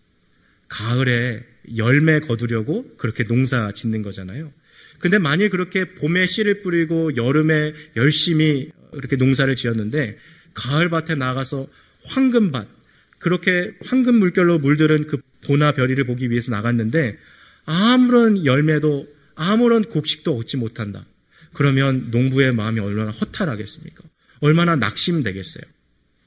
가을에 0.67 1.43
열매 1.77 2.19
거두려고 2.19 2.95
그렇게 2.97 3.23
농사 3.23 3.71
짓는 3.71 4.01
거잖아요. 4.01 4.51
근데 4.99 5.19
만일 5.19 5.49
그렇게 5.49 5.93
봄에 5.95 6.25
씨를 6.25 6.61
뿌리고 6.61 7.15
여름에 7.15 7.73
열심히 7.95 8.71
이렇게 8.93 9.15
농사를 9.15 9.53
지었는데 9.55 10.17
가을밭에 10.53 11.15
나가서 11.15 11.67
황금밭 12.05 12.67
그렇게 13.19 13.73
황금 13.83 14.15
물결로 14.15 14.59
물들은 14.59 15.07
그 15.07 15.17
보나 15.45 15.71
별이를 15.73 16.05
보기 16.05 16.29
위해서 16.29 16.51
나갔는데 16.51 17.17
아무런 17.65 18.45
열매도 18.45 19.07
아무런 19.35 19.83
곡식도 19.83 20.37
얻지 20.37 20.57
못한다. 20.57 21.05
그러면 21.53 22.09
농부의 22.11 22.53
마음이 22.53 22.79
얼마나 22.79 23.11
허탈하겠습니까? 23.11 24.03
얼마나 24.39 24.75
낙심되겠어요. 24.75 25.63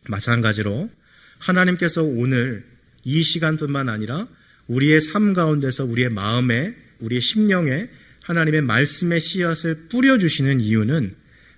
마찬가지로 0.09 0.91
하나님께서 1.39 2.03
오늘 2.03 2.65
이 3.05 3.23
시간뿐만 3.23 3.89
아니라 3.89 4.27
우리의 4.67 5.01
삶 5.01 5.33
가운데서 5.33 5.85
우리의 5.85 6.11
마음에 6.11 6.75
우리의 7.01 7.21
심령에 7.21 7.89
하나님의 8.25 8.63
말씀의 8.63 9.21
씨앗을 9.21 9.89
뿌려주시는 9.89 10.61
이유는 10.61 11.15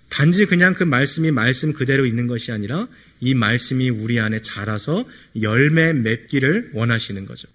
단지 0.09 0.47
그냥 0.47 0.75
그 0.75 0.85
말씀이 0.85 1.31
말씀 1.31 1.73
그대로 1.73 2.05
있는 2.05 2.27
것이 2.27 2.53
아니라 2.53 2.87
이 3.21 3.35
말씀이 3.35 3.91
우리 3.91 4.19
안에 4.21 4.43
자라서 4.43 5.05
열매 5.41 5.93
맺기를 5.93 6.71
원하시는 6.75 7.27
거죠. 7.27 7.49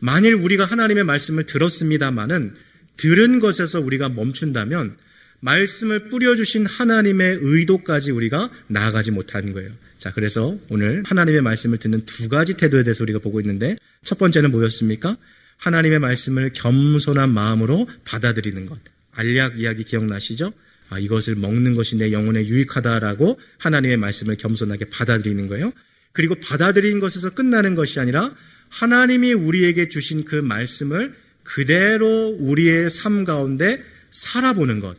만일 0.00 0.34
우리가 0.34 0.64
하나님의 0.64 1.04
말씀을 1.04 1.46
들었습니다마는 1.46 2.54
들은 2.96 3.40
것에서 3.40 3.80
우리가 3.80 4.08
멈춘다면 4.08 4.96
말씀을 5.40 6.08
뿌려주신 6.08 6.66
하나님의 6.66 7.38
의도까지 7.40 8.10
우리가 8.10 8.50
나아가지 8.68 9.10
못하는 9.10 9.52
거예요. 9.52 9.70
자, 9.98 10.12
그래서 10.12 10.58
오늘 10.68 11.02
하나님의 11.06 11.42
말씀을 11.42 11.78
듣는 11.78 12.04
두 12.06 12.28
가지 12.28 12.54
태도에 12.54 12.84
대해서 12.84 13.04
우리가 13.04 13.18
보고 13.18 13.40
있는데 13.40 13.76
첫 14.04 14.18
번째는 14.18 14.50
뭐였습니까? 14.50 15.16
하나님의 15.58 15.98
말씀을 16.00 16.50
겸손한 16.52 17.32
마음으로 17.32 17.88
받아들이는 18.04 18.66
것. 18.66 18.78
알약 19.12 19.58
이야기 19.58 19.84
기억나시죠? 19.84 20.52
아, 20.88 20.98
이것을 20.98 21.34
먹는 21.34 21.74
것이 21.74 21.96
내 21.96 22.12
영혼에 22.12 22.46
유익하다라고 22.46 23.40
하나님의 23.58 23.96
말씀을 23.96 24.36
겸손하게 24.36 24.86
받아들이는 24.86 25.48
거예요. 25.48 25.72
그리고 26.12 26.34
받아들이는 26.36 27.00
것에서 27.00 27.30
끝나는 27.30 27.74
것이 27.74 27.98
아니라 28.00 28.32
하나님이 28.68 29.32
우리에게 29.32 29.88
주신 29.88 30.24
그 30.24 30.36
말씀을 30.36 31.14
그대로 31.42 32.36
우리의 32.38 32.90
삶 32.90 33.24
가운데 33.24 33.82
살아보는 34.10 34.80
것. 34.80 34.96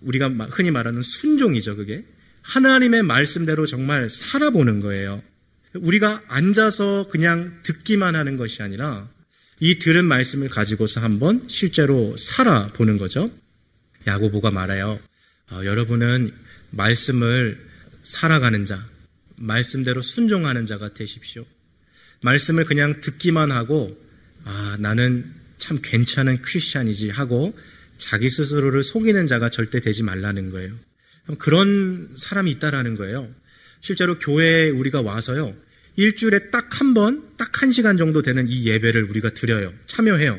우리가 0.00 0.28
흔히 0.50 0.70
말하는 0.70 1.02
순종이죠, 1.02 1.76
그게. 1.76 2.04
하나님의 2.42 3.02
말씀대로 3.02 3.66
정말 3.66 4.08
살아보는 4.08 4.80
거예요. 4.80 5.22
우리가 5.74 6.22
앉아서 6.28 7.08
그냥 7.10 7.60
듣기만 7.62 8.16
하는 8.16 8.36
것이 8.36 8.62
아니라 8.62 9.08
이 9.60 9.78
들은 9.78 10.04
말씀을 10.04 10.48
가지고서 10.48 11.00
한번 11.00 11.44
실제로 11.48 12.16
살아보는 12.16 12.96
거죠. 12.96 13.30
야고보가 14.06 14.50
말해요. 14.50 14.98
어, 15.50 15.60
여러분은 15.64 16.32
말씀을 16.70 17.66
살아가는 18.02 18.64
자, 18.64 18.82
말씀대로 19.36 20.00
순종하는 20.00 20.66
자가 20.66 20.94
되십시오. 20.94 21.44
말씀을 22.22 22.64
그냥 22.64 23.00
듣기만 23.00 23.52
하고 23.52 23.96
아 24.44 24.76
나는 24.80 25.32
참 25.58 25.78
괜찮은 25.82 26.42
크리스찬이지 26.42 27.10
하고 27.10 27.56
자기 27.98 28.30
스스로를 28.30 28.82
속이는 28.82 29.26
자가 29.26 29.50
절대 29.50 29.80
되지 29.80 30.02
말라는 30.02 30.50
거예요. 30.50 30.74
그런 31.38 32.08
사람이 32.16 32.50
있다라는 32.52 32.96
거예요. 32.96 33.28
실제로 33.80 34.18
교회에 34.18 34.70
우리가 34.70 35.02
와서요. 35.02 35.54
일주일에 35.96 36.50
딱 36.50 36.80
한 36.80 36.94
번, 36.94 37.36
딱 37.36 37.62
한 37.62 37.72
시간 37.72 37.96
정도 37.96 38.22
되는 38.22 38.46
이 38.48 38.66
예배를 38.66 39.04
우리가 39.04 39.30
드려요. 39.30 39.74
참여해요. 39.86 40.38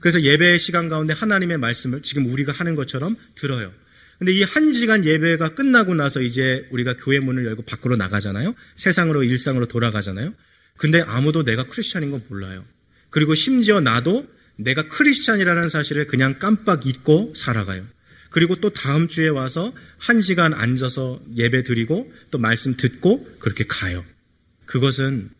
그래서 0.00 0.20
예배의 0.20 0.58
시간 0.58 0.88
가운데 0.88 1.14
하나님의 1.14 1.58
말씀을 1.58 2.02
지금 2.02 2.26
우리가 2.26 2.52
하는 2.52 2.74
것처럼 2.74 3.16
들어요. 3.34 3.72
근데 4.18 4.32
이 4.32 4.42
한 4.42 4.72
시간 4.72 5.04
예배가 5.04 5.54
끝나고 5.54 5.94
나서 5.94 6.20
이제 6.22 6.66
우리가 6.70 6.96
교회 6.96 7.20
문을 7.20 7.44
열고 7.46 7.62
밖으로 7.62 7.96
나가잖아요. 7.96 8.54
세상으로 8.74 9.22
일상으로 9.24 9.66
돌아가잖아요. 9.68 10.34
근데 10.76 11.00
아무도 11.02 11.44
내가 11.44 11.64
크리스찬인 11.64 12.10
거 12.10 12.20
몰라요. 12.28 12.64
그리고 13.10 13.34
심지어 13.34 13.80
나도 13.80 14.26
내가 14.56 14.88
크리스찬이라는 14.88 15.68
사실을 15.68 16.06
그냥 16.06 16.38
깜빡 16.38 16.86
잊고 16.86 17.32
살아가요. 17.34 17.84
그리고 18.30 18.56
또 18.56 18.70
다음 18.70 19.08
주에 19.08 19.28
와서 19.28 19.72
한 19.98 20.20
시간 20.20 20.52
앉아서 20.52 21.22
예배 21.36 21.62
드리고 21.62 22.12
또 22.30 22.38
말씀 22.38 22.76
듣고 22.76 23.24
그렇게 23.38 23.64
가요. 23.66 24.04
그것은 24.66 25.30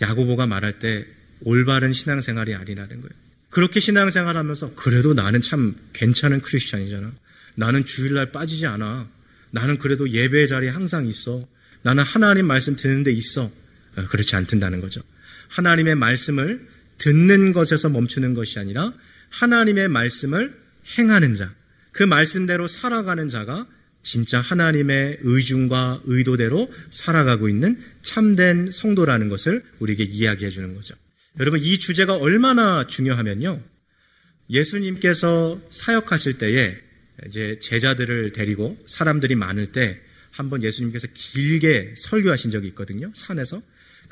야고보가 0.00 0.46
말할 0.46 0.78
때 0.78 1.06
올바른 1.40 1.92
신앙생활이 1.92 2.54
아니라는 2.54 3.00
거예요. 3.00 3.22
그렇게 3.50 3.80
신앙생활 3.80 4.36
하면서 4.36 4.74
그래도 4.74 5.12
나는 5.12 5.42
참 5.42 5.76
괜찮은 5.92 6.40
크리스찬이잖아. 6.40 7.12
나는 7.54 7.84
주일날 7.84 8.32
빠지지 8.32 8.66
않아. 8.66 9.08
나는 9.50 9.78
그래도 9.78 10.08
예배 10.08 10.46
자리에 10.46 10.70
항상 10.70 11.06
있어. 11.06 11.46
나는 11.82 12.02
하나님 12.02 12.46
말씀 12.46 12.76
듣는 12.76 13.02
데 13.02 13.12
있어. 13.12 13.44
어, 13.96 14.06
그렇지 14.08 14.36
않든다는 14.36 14.80
거죠. 14.80 15.02
하나님의 15.48 15.96
말씀을 15.96 16.66
듣는 17.02 17.52
것에서 17.52 17.88
멈추는 17.88 18.34
것이 18.34 18.60
아니라 18.60 18.92
하나님의 19.30 19.88
말씀을 19.88 20.56
행하는 20.96 21.34
자, 21.34 21.52
그 21.90 22.04
말씀대로 22.04 22.68
살아가는 22.68 23.28
자가 23.28 23.66
진짜 24.04 24.40
하나님의 24.40 25.18
의중과 25.22 26.02
의도대로 26.04 26.72
살아가고 26.90 27.48
있는 27.48 27.80
참된 28.02 28.70
성도라는 28.70 29.28
것을 29.28 29.64
우리에게 29.80 30.04
이야기해 30.04 30.50
주는 30.50 30.74
거죠. 30.74 30.94
여러분, 31.40 31.60
이 31.60 31.78
주제가 31.78 32.16
얼마나 32.16 32.86
중요하면요. 32.86 33.60
예수님께서 34.50 35.60
사역하실 35.70 36.38
때에 36.38 36.76
이제 37.26 37.58
제자들을 37.60 38.32
데리고 38.32 38.78
사람들이 38.86 39.34
많을 39.34 39.72
때 39.72 40.00
한번 40.30 40.62
예수님께서 40.62 41.08
길게 41.14 41.94
설교하신 41.96 42.50
적이 42.50 42.68
있거든요. 42.68 43.10
산에서. 43.14 43.62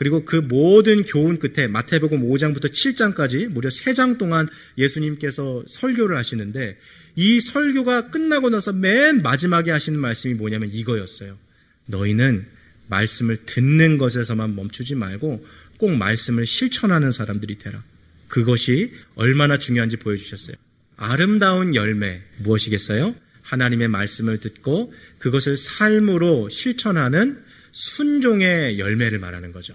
그리고 0.01 0.24
그 0.24 0.36
모든 0.36 1.05
교훈 1.05 1.38
끝에 1.38 1.66
마태복음 1.66 2.22
5장부터 2.22 2.70
7장까지 2.70 3.48
무려 3.48 3.68
3장 3.68 4.16
동안 4.16 4.48
예수님께서 4.78 5.62
설교를 5.66 6.16
하시는데 6.16 6.78
이 7.16 7.38
설교가 7.38 8.09
끝나고 8.09 8.48
나서 8.48 8.72
맨 8.72 9.20
마지막에 9.20 9.70
하시는 9.70 10.01
말씀이 10.01 10.32
뭐냐면 10.32 10.70
이거였어요. 10.72 11.36
너희는 11.84 12.46
말씀을 12.88 13.44
듣는 13.44 13.98
것에서만 13.98 14.57
멈추지 14.57 14.94
말고 14.94 15.46
꼭 15.76 15.90
말씀을 15.90 16.46
실천하는 16.46 17.12
사람들이 17.12 17.59
되라. 17.59 17.84
그것이 18.28 18.94
얼마나 19.16 19.59
중요한지 19.59 19.98
보여주셨어요. 19.98 20.57
아름다운 20.96 21.74
열매 21.74 22.22
무엇이겠어요? 22.38 23.14
하나님의 23.42 23.88
말씀을 23.88 24.38
듣고 24.38 24.94
그것을 25.18 25.59
삶으로 25.59 26.48
실천하는 26.48 27.44
순종의 27.72 28.78
열매를 28.78 29.18
말하는 29.18 29.53
거죠. 29.53 29.74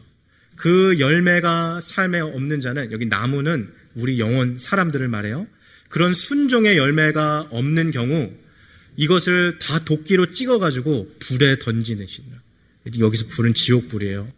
그 0.56 1.00
열매가 1.00 1.82
삶에 1.82 2.20
없는 2.20 2.62
자는 2.62 2.92
여기 2.92 3.06
나무는 3.06 3.72
우리 3.96 4.20
영혼 4.20 4.58
사람들을 4.58 5.08
말해요. 5.08 5.48
그런 5.90 6.14
순종의 6.14 6.78
열매가 6.78 7.50
없는 7.52 7.92
경우 7.92 8.34
이것을 8.98 9.60
다 9.60 9.84
도끼로 9.84 10.32
찍어가지고 10.32 11.16
불에 11.20 11.60
던지는 11.60 12.08
신라. 12.08 12.42
여기서 13.00 13.28
불은 13.28 13.54
지옥불이에요. 13.54 14.32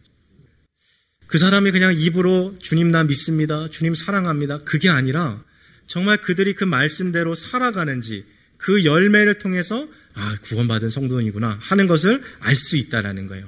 그 1.27 1.37
사람이 1.37 1.71
그냥 1.71 1.93
입으로 1.95 2.57
주님 2.59 2.89
나 2.89 3.03
믿습니다. 3.03 3.69
주님 3.69 3.93
사랑합니다. 3.93 4.63
그게 4.63 4.89
아니라 4.89 5.43
정말 5.85 6.17
그들이 6.17 6.53
그 6.53 6.63
말씀대로 6.63 7.35
살아가는지 7.35 8.25
그 8.57 8.85
열매를 8.85 9.37
통해서 9.37 9.87
아, 10.13 10.35
구원받은 10.41 10.89
성도이구나 10.89 11.59
하는 11.61 11.87
것을 11.87 12.23
알 12.39 12.55
수 12.55 12.77
있다라는 12.77 13.27
거예요. 13.27 13.47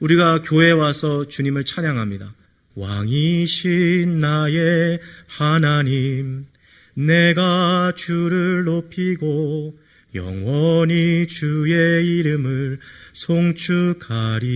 우리가 0.00 0.42
교회에 0.42 0.72
와서 0.72 1.28
주님을 1.28 1.64
찬양합니다. 1.64 2.34
왕이신 2.74 4.18
나의 4.18 5.00
하나님, 5.26 6.46
내가 6.94 7.92
주를 7.94 8.64
높이고 8.64 9.78
영원히 10.14 11.26
주의 11.28 12.18
이름을 12.18 12.80
송축하리이다. 13.12 14.48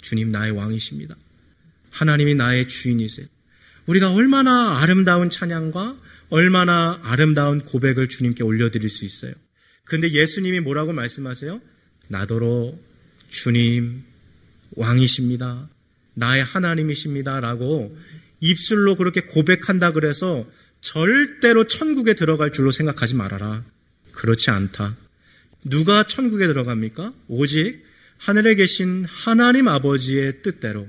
주님 0.00 0.30
나의 0.30 0.52
왕이십니다. 0.52 1.16
하나님이 1.90 2.36
나의 2.36 2.68
주인이세요. 2.68 3.26
우리가 3.86 4.12
얼마나 4.12 4.78
아름다운 4.78 5.28
찬양과 5.30 6.00
얼마나 6.30 7.00
아름다운 7.02 7.60
고백을 7.60 8.08
주님께 8.08 8.42
올려드릴 8.44 8.88
수 8.88 9.04
있어요. 9.04 9.34
근데 9.84 10.10
예수님이 10.10 10.60
뭐라고 10.60 10.92
말씀하세요? 10.92 11.60
나더러 12.08 12.72
주님 13.28 14.04
왕이십니다. 14.76 15.68
나의 16.14 16.44
하나님이십니다. 16.44 17.40
라고 17.40 17.96
입술로 18.40 18.96
그렇게 18.96 19.22
고백한다 19.22 19.92
그래서 19.92 20.46
절대로 20.80 21.66
천국에 21.66 22.14
들어갈 22.14 22.52
줄로 22.52 22.70
생각하지 22.70 23.14
말아라. 23.14 23.64
그렇지 24.12 24.50
않다. 24.50 24.96
누가 25.64 26.04
천국에 26.04 26.46
들어갑니까? 26.46 27.12
오직 27.28 27.82
하늘에 28.18 28.54
계신 28.54 29.04
하나님 29.08 29.66
아버지의 29.68 30.42
뜻대로 30.42 30.86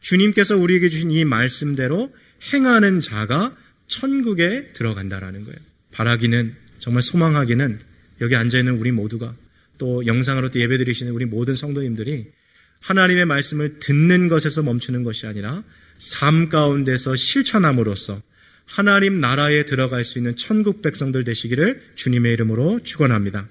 주님께서 0.00 0.56
우리에게 0.56 0.88
주신 0.88 1.10
이 1.10 1.24
말씀대로 1.24 2.12
행하는 2.52 3.00
자가 3.00 3.56
천국에 3.88 4.72
들어간다라는 4.72 5.44
거예요. 5.44 5.58
바라기는 5.90 6.54
정말 6.78 7.02
소망하기는 7.02 7.80
여기 8.20 8.36
앉아 8.36 8.58
있는 8.58 8.78
우리 8.78 8.90
모두가 8.92 9.34
또 9.78 10.06
영상으로 10.06 10.50
또 10.50 10.60
예배드리시는 10.60 11.12
우리 11.12 11.24
모든 11.24 11.54
성도님들이 11.54 12.30
하나님의 12.82 13.26
말씀을 13.26 13.78
듣는 13.78 14.28
것에서 14.28 14.62
멈추는 14.62 15.04
것이 15.04 15.26
아니라 15.26 15.62
삶 15.98 16.48
가운데서 16.48 17.16
실천함으로써 17.16 18.20
하나님 18.66 19.20
나라에 19.20 19.64
들어갈 19.64 20.04
수 20.04 20.18
있는 20.18 20.36
천국 20.36 20.82
백성들 20.82 21.24
되시기를 21.24 21.82
주님의 21.94 22.32
이름으로 22.32 22.80
축원합니다. 22.82 23.48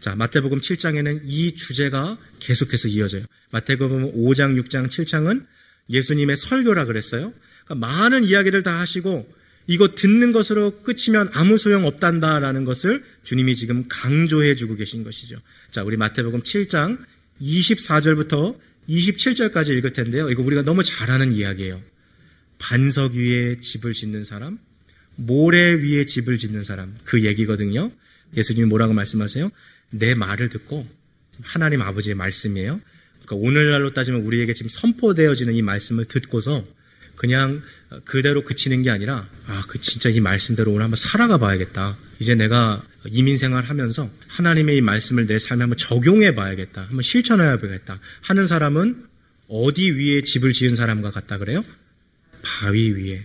자, 0.00 0.14
마태복음 0.14 0.60
7장에는 0.60 1.20
이 1.24 1.54
주제가 1.54 2.18
계속해서 2.38 2.88
이어져요. 2.88 3.22
마태복음 3.50 4.14
5장, 4.14 4.60
6장, 4.62 4.88
7장은 4.88 5.46
예수님의 5.90 6.36
설교라 6.36 6.86
그랬어요. 6.86 7.32
그러니까 7.64 7.86
많은 7.86 8.24
이야기를 8.24 8.62
다 8.62 8.78
하시고 8.78 9.30
이거 9.66 9.94
듣는 9.94 10.32
것으로 10.32 10.82
끝이면 10.82 11.30
아무 11.32 11.56
소용 11.58 11.84
없단다라는 11.84 12.64
것을 12.64 13.04
주님이 13.22 13.54
지금 13.56 13.84
강조해 13.88 14.54
주고 14.54 14.74
계신 14.74 15.04
것이죠. 15.04 15.36
자, 15.70 15.84
우리 15.84 15.96
마태복음 15.96 16.42
7장 16.42 16.98
24절부터 17.40 18.58
27절까지 18.88 19.70
읽을 19.78 19.92
텐데요. 19.92 20.30
이거 20.30 20.42
우리가 20.42 20.62
너무 20.62 20.82
잘 20.82 21.10
아는 21.10 21.32
이야기예요. 21.32 21.80
반석 22.58 23.14
위에 23.14 23.56
집을 23.60 23.92
짓는 23.92 24.24
사람, 24.24 24.58
모래 25.16 25.74
위에 25.74 26.04
집을 26.04 26.38
짓는 26.38 26.62
사람, 26.62 26.96
그 27.04 27.24
얘기거든요. 27.24 27.90
예수님이 28.36 28.66
뭐라고 28.66 28.92
말씀하세요? 28.92 29.50
내 29.90 30.14
말을 30.14 30.48
듣고 30.50 30.86
하나님 31.42 31.82
아버지의 31.82 32.14
말씀이에요. 32.14 32.80
그러니까 33.24 33.36
오늘날로 33.36 33.92
따지면 33.92 34.22
우리에게 34.22 34.54
지금 34.54 34.68
선포되어지는 34.68 35.54
이 35.54 35.62
말씀을 35.62 36.04
듣고서 36.04 36.66
그냥 37.16 37.62
그대로 38.04 38.44
그치는 38.44 38.82
게 38.82 38.90
아니라 38.90 39.28
아, 39.46 39.62
그 39.68 39.80
진짜 39.80 40.08
이 40.08 40.20
말씀대로 40.20 40.70
오늘 40.70 40.84
한번 40.84 40.96
살아가 40.96 41.38
봐야겠다. 41.38 41.96
이제 42.18 42.34
내가 42.34 42.82
이민 43.06 43.36
생활 43.36 43.64
하면서 43.64 44.10
하나님의 44.28 44.76
이 44.76 44.80
말씀을 44.80 45.26
내 45.26 45.38
삶에 45.38 45.62
한번 45.62 45.76
적용해 45.76 46.34
봐야겠다. 46.34 46.82
한번 46.82 47.02
실천해 47.02 47.44
봐야겠다. 47.44 48.00
하는 48.22 48.46
사람은 48.46 49.04
어디 49.48 49.90
위에 49.90 50.22
집을 50.22 50.52
지은 50.52 50.76
사람과 50.76 51.10
같다 51.10 51.38
그래요? 51.38 51.64
바위 52.42 52.90
위에. 52.90 53.24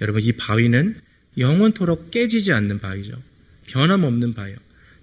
여러분 0.00 0.22
이 0.22 0.32
바위는 0.32 0.96
영원토록 1.38 2.10
깨지지 2.10 2.52
않는 2.52 2.80
바위죠. 2.80 3.20
변함없는 3.66 4.34
바위요. 4.34 4.56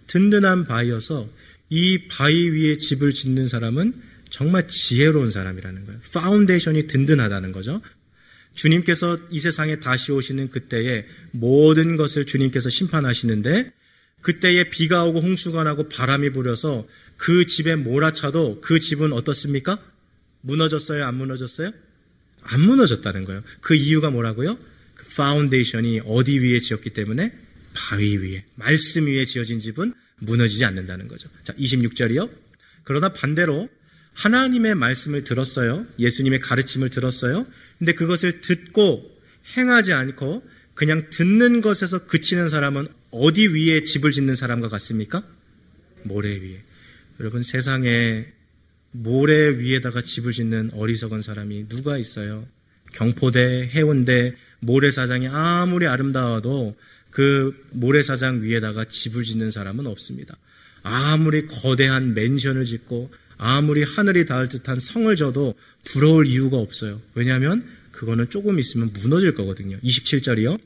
든든한 0.08 0.68
바위여서 0.68 1.30
이 1.70 2.08
바위 2.08 2.50
위에 2.50 2.78
집을 2.78 3.14
짓는 3.14 3.48
사람은 3.48 3.94
정말 4.30 4.68
지혜로운 4.68 5.32
사람이라는 5.32 5.86
거예요. 5.86 6.00
foundation이 6.12 6.88
든든하다는 6.88 7.52
거죠. 7.52 7.82
주님께서 8.54 9.20
이 9.32 9.40
세상에 9.40 9.80
다시 9.80 10.12
오시는 10.12 10.50
그때에 10.50 11.06
모든 11.32 11.98
것을 11.98 12.26
주님께서 12.26 12.70
심판하시는데 12.70 13.72
그때에 14.22 14.70
비가 14.70 15.04
오고 15.06 15.22
홍수가 15.22 15.64
나고 15.64 15.90
바람이 15.90 16.32
불어서 16.32 16.88
그 17.18 17.46
집에 17.46 17.76
몰아쳐도 17.76 18.62
그 18.62 18.80
집은 18.80 19.12
어떻습니까? 19.12 19.80
무너졌어요? 20.42 21.06
안 21.06 21.16
무너졌어요? 21.16 21.72
안 22.42 22.62
무너졌다는 22.62 23.26
거예요. 23.26 23.44
그 23.62 23.76
이유가 23.76 24.10
뭐라고요? 24.10 24.58
그 24.96 25.06
foundation이 25.16 26.02
어디 26.06 26.40
위에 26.40 26.60
지었기 26.60 26.92
때문에 26.92 27.34
바위 27.74 28.18
위에, 28.18 28.46
말씀 28.56 29.08
위에 29.08 29.26
지어진 29.26 29.60
집은 29.60 29.94
무너지지 30.20 30.64
않는다는 30.64 31.08
거죠. 31.08 31.30
자, 31.44 31.54
26절이요. 31.54 32.30
그러나 32.84 33.10
반대로 33.10 33.70
하나님의 34.14 34.76
말씀을 34.76 35.24
들었어요. 35.24 35.86
예수님의 36.00 36.40
가르침을 36.40 36.90
들었어요. 36.90 37.46
근데 37.80 37.94
그것을 37.94 38.42
듣고 38.42 39.12
행하지 39.58 39.94
않고 39.94 40.44
그냥 40.74 41.10
듣는 41.10 41.62
것에서 41.62 42.06
그치는 42.06 42.50
사람은 42.50 42.88
어디 43.12 43.48
위에 43.48 43.84
집을 43.84 44.12
짓는 44.12 44.36
사람과 44.36 44.70
같습니까? 44.70 45.24
모래 46.04 46.30
위에. 46.30 46.62
여러분 47.20 47.44
세상에 47.44 48.26
모래 48.92 49.58
위에다가 49.58 50.02
집을 50.02 50.32
짓는 50.32 50.72
어리석은 50.74 51.22
사람이 51.22 51.68
누가 51.70 51.98
있어요? 51.98 52.48
경포대, 52.94 53.70
해운대, 53.74 54.36
모래사장이 54.60 55.28
아무리 55.28 55.88
아름다워도 55.88 56.76
그 57.10 57.54
모래사장 57.72 58.44
위에다가 58.44 58.86
집을 58.86 59.24
짓는 59.24 59.52
사람은 59.52 59.88
없습니다. 59.88 60.38
아무리 60.84 61.48
거대한 61.48 62.14
맨션을 62.14 62.66
짓고 62.66 63.12
아무리 63.38 63.84
하늘이 63.84 64.26
닿을 64.26 64.50
듯한 64.50 64.80
성을 64.80 65.14
져도 65.16 65.56
부러울 65.84 66.28
이유가 66.28 66.58
없어요. 66.58 67.02
왜냐하면 67.16 67.62
그거는 67.92 68.30
조금 68.30 68.60
있으면 68.60 68.92
무너질 68.94 69.34
거거든요. 69.34 69.80
27절이요. 69.82 70.60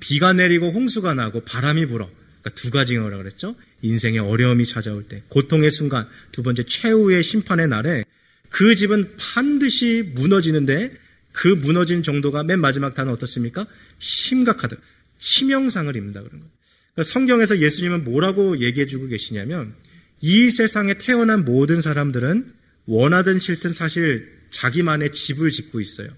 비가 0.00 0.32
내리고 0.32 0.70
홍수가 0.70 1.14
나고 1.14 1.40
바람이 1.44 1.86
불어. 1.86 2.10
그러니까 2.42 2.50
두 2.60 2.70
가지 2.70 2.96
거라 2.96 3.16
그랬죠. 3.16 3.56
인생의 3.82 4.20
어려움이 4.20 4.66
찾아올 4.66 5.04
때, 5.04 5.22
고통의 5.28 5.70
순간, 5.70 6.06
두 6.30 6.42
번째 6.42 6.64
최후의 6.64 7.22
심판의 7.22 7.68
날에 7.68 8.04
그 8.50 8.74
집은 8.74 9.16
반드시 9.16 10.12
무너지는데 10.14 10.92
그 11.32 11.48
무너진 11.48 12.02
정도가 12.02 12.44
맨 12.44 12.60
마지막 12.60 12.94
단어 12.94 13.12
어떻습니까? 13.12 13.66
심각하다. 13.98 14.76
치명상을 15.18 15.96
입는다 15.96 16.20
그런 16.22 16.40
거예요. 16.40 16.52
그러니까 16.94 17.12
성경에서 17.12 17.58
예수님은 17.58 18.04
뭐라고 18.04 18.60
얘기해주고 18.60 19.08
계시냐면 19.08 19.74
이 20.20 20.50
세상에 20.50 20.94
태어난 20.94 21.44
모든 21.44 21.80
사람들은 21.80 22.52
원하든 22.86 23.40
싫든 23.40 23.72
사실 23.72 24.32
자기만의 24.50 25.12
집을 25.12 25.50
짓고 25.50 25.80
있어요. 25.80 26.08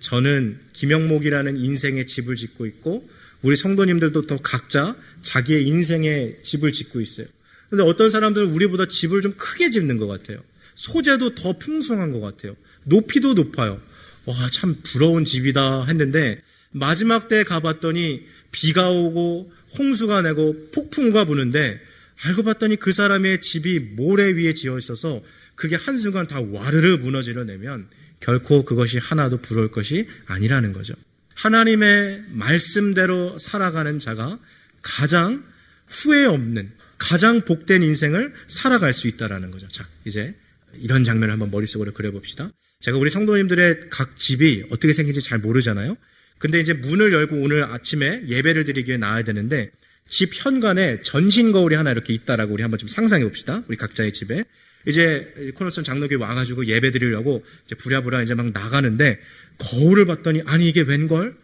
저는 0.00 0.58
김영목이라는 0.72 1.56
인생의 1.56 2.06
집을 2.06 2.36
짓고 2.36 2.66
있고 2.66 3.08
우리 3.42 3.56
성도님들도 3.56 4.26
더 4.26 4.38
각자 4.38 4.96
자기의 5.22 5.66
인생의 5.66 6.40
집을 6.42 6.72
짓고 6.72 7.00
있어요. 7.00 7.26
근데 7.70 7.84
어떤 7.84 8.10
사람들은 8.10 8.50
우리보다 8.50 8.86
집을 8.86 9.22
좀 9.22 9.34
크게 9.36 9.70
짓는 9.70 9.98
것 9.98 10.06
같아요. 10.06 10.42
소재도 10.74 11.34
더 11.34 11.58
풍성한 11.58 12.12
것 12.12 12.20
같아요. 12.20 12.56
높이도 12.84 13.34
높아요. 13.34 13.80
와, 14.24 14.50
참 14.50 14.76
부러운 14.82 15.24
집이다 15.24 15.86
했는데 15.86 16.40
마지막 16.70 17.28
때 17.28 17.44
가봤더니 17.44 18.26
비가 18.52 18.90
오고 18.90 19.52
홍수가 19.78 20.22
내고 20.22 20.70
폭풍과 20.70 21.24
부는데 21.24 21.80
알고 22.24 22.42
봤더니 22.42 22.76
그 22.76 22.92
사람의 22.92 23.40
집이 23.40 23.80
모래 23.80 24.32
위에 24.32 24.54
지어 24.54 24.78
있어서 24.78 25.22
그게 25.54 25.76
한순간 25.76 26.26
다 26.26 26.40
와르르 26.40 26.98
무너지려 26.98 27.44
내면 27.44 27.88
결코 28.20 28.64
그것이 28.64 28.98
하나도 28.98 29.40
부러울 29.40 29.70
것이 29.70 30.08
아니라는 30.26 30.72
거죠. 30.72 30.94
하나님의 31.34 32.24
말씀대로 32.30 33.38
살아가는 33.38 33.98
자가 33.98 34.38
가장 34.82 35.44
후회 35.86 36.24
없는 36.24 36.72
가장 36.98 37.44
복된 37.44 37.82
인생을 37.82 38.34
살아갈 38.48 38.92
수 38.92 39.06
있다라는 39.06 39.50
거죠. 39.52 39.68
자, 39.68 39.88
이제 40.04 40.34
이런 40.80 41.04
장면을 41.04 41.32
한번 41.32 41.50
머릿속으로 41.50 41.92
그려봅시다. 41.92 42.50
제가 42.80 42.98
우리 42.98 43.10
성도님들의 43.10 43.88
각 43.90 44.16
집이 44.16 44.66
어떻게 44.70 44.92
생긴지 44.92 45.22
잘 45.22 45.38
모르잖아요. 45.38 45.96
근데 46.38 46.60
이제 46.60 46.72
문을 46.72 47.12
열고 47.12 47.36
오늘 47.36 47.64
아침에 47.64 48.22
예배를 48.26 48.64
드리기 48.64 48.90
위해 48.90 48.98
나와야 48.98 49.22
되는데 49.22 49.70
집 50.08 50.30
현관에 50.32 51.02
전신 51.02 51.52
거울이 51.52 51.74
하나 51.74 51.92
이렇게 51.92 52.12
있다라고 52.12 52.54
우리 52.54 52.62
한번 52.62 52.78
좀 52.78 52.88
상상해 52.88 53.24
봅시다. 53.24 53.62
우리 53.68 53.76
각자의 53.76 54.12
집에. 54.12 54.44
이제 54.86 55.52
코너son 55.54 55.84
장로교회 55.84 56.18
와가지고 56.18 56.66
예배 56.66 56.92
드리려고 56.92 57.44
이제 57.66 57.74
부랴부랴 57.74 58.22
이제 58.22 58.34
막 58.34 58.50
나가는데 58.52 59.20
거울을 59.58 60.06
봤더니 60.06 60.42
아니 60.46 60.68
이게 60.68 60.80
웬걸? 60.82 61.36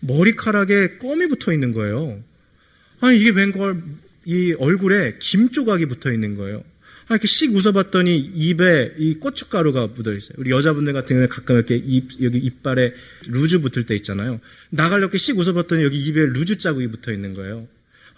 머리카락에 0.00 0.98
껌이 0.98 1.28
붙어 1.28 1.52
있는 1.52 1.72
거예요. 1.72 2.22
아니 3.00 3.18
이게 3.18 3.30
웬걸? 3.30 3.82
이 4.24 4.54
얼굴에 4.58 5.16
김 5.20 5.50
조각이 5.50 5.86
붙어 5.86 6.12
있는 6.12 6.36
거예요. 6.36 6.64
아, 7.08 7.14
이렇게 7.14 7.26
씩 7.26 7.54
웃어봤더니 7.54 8.16
입에 8.34 8.94
이 8.98 9.14
고춧가루가 9.14 9.88
묻어 9.88 10.12
있어요. 10.12 10.34
우리 10.36 10.50
여자분들 10.50 10.92
같은 10.92 11.16
경우에 11.16 11.26
가끔 11.26 11.56
이렇게 11.56 11.76
입, 11.76 12.22
여기 12.22 12.36
이빨에 12.36 12.92
루즈 13.28 13.60
붙을 13.60 13.86
때 13.86 13.94
있잖아요. 13.96 14.40
나가려고 14.68 15.16
씩 15.16 15.38
웃어봤더니 15.38 15.82
여기 15.84 15.98
입에 15.98 16.26
루즈 16.26 16.58
자국이 16.58 16.88
붙어 16.88 17.12
있는 17.12 17.32
거예요. 17.32 17.66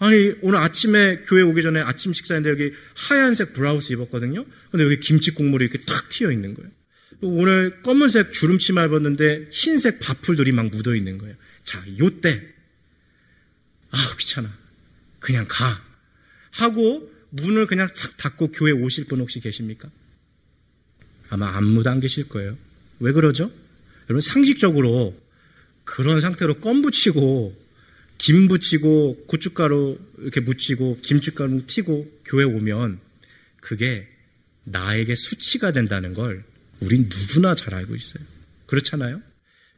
아니, 0.01 0.33
오늘 0.41 0.57
아침에 0.57 1.21
교회 1.27 1.43
오기 1.43 1.61
전에 1.61 1.79
아침 1.79 2.11
식사인데 2.11 2.49
여기 2.49 2.73
하얀색 2.95 3.53
브라우스 3.53 3.93
입었거든요. 3.93 4.43
근데 4.71 4.83
여기 4.83 4.99
김치 4.99 5.29
국물이 5.29 5.65
이렇게 5.65 5.77
탁 5.85 6.09
튀어 6.09 6.31
있는 6.31 6.55
거예요. 6.55 6.71
오늘 7.21 7.83
검은색 7.83 8.33
주름치마 8.33 8.85
입었는데 8.85 9.49
흰색 9.51 9.99
밥풀들이 9.99 10.53
막 10.53 10.71
묻어 10.71 10.95
있는 10.95 11.19
거예요. 11.19 11.35
자, 11.63 11.85
요때, 11.99 12.41
아, 13.91 14.15
귀찮아. 14.17 14.51
그냥 15.19 15.45
가. 15.47 15.85
하고 16.49 17.07
문을 17.29 17.67
그냥 17.67 17.87
탁 17.95 18.17
닫고 18.17 18.53
교회 18.53 18.71
오실 18.71 19.05
분 19.05 19.19
혹시 19.19 19.39
계십니까? 19.39 19.87
아마 21.29 21.55
아무도 21.55 21.91
안 21.91 21.99
계실 21.99 22.27
거예요. 22.27 22.57
왜 22.99 23.11
그러죠? 23.11 23.51
여러분 24.09 24.19
상식적으로 24.19 25.15
그런 25.83 26.21
상태로 26.21 26.59
껌 26.59 26.81
붙이고 26.81 27.60
김 28.21 28.47
붙이고 28.47 29.25
고춧가루 29.25 29.97
이렇게 30.19 30.41
묻히고 30.41 30.99
김춧가루 31.01 31.65
튀고 31.65 32.07
교회 32.23 32.43
오면 32.43 32.99
그게 33.59 34.07
나에게 34.63 35.15
수치가 35.15 35.71
된다는 35.71 36.13
걸 36.13 36.43
우린 36.81 37.09
누구나 37.09 37.55
잘 37.55 37.73
알고 37.73 37.95
있어요. 37.95 38.23
그렇잖아요? 38.67 39.23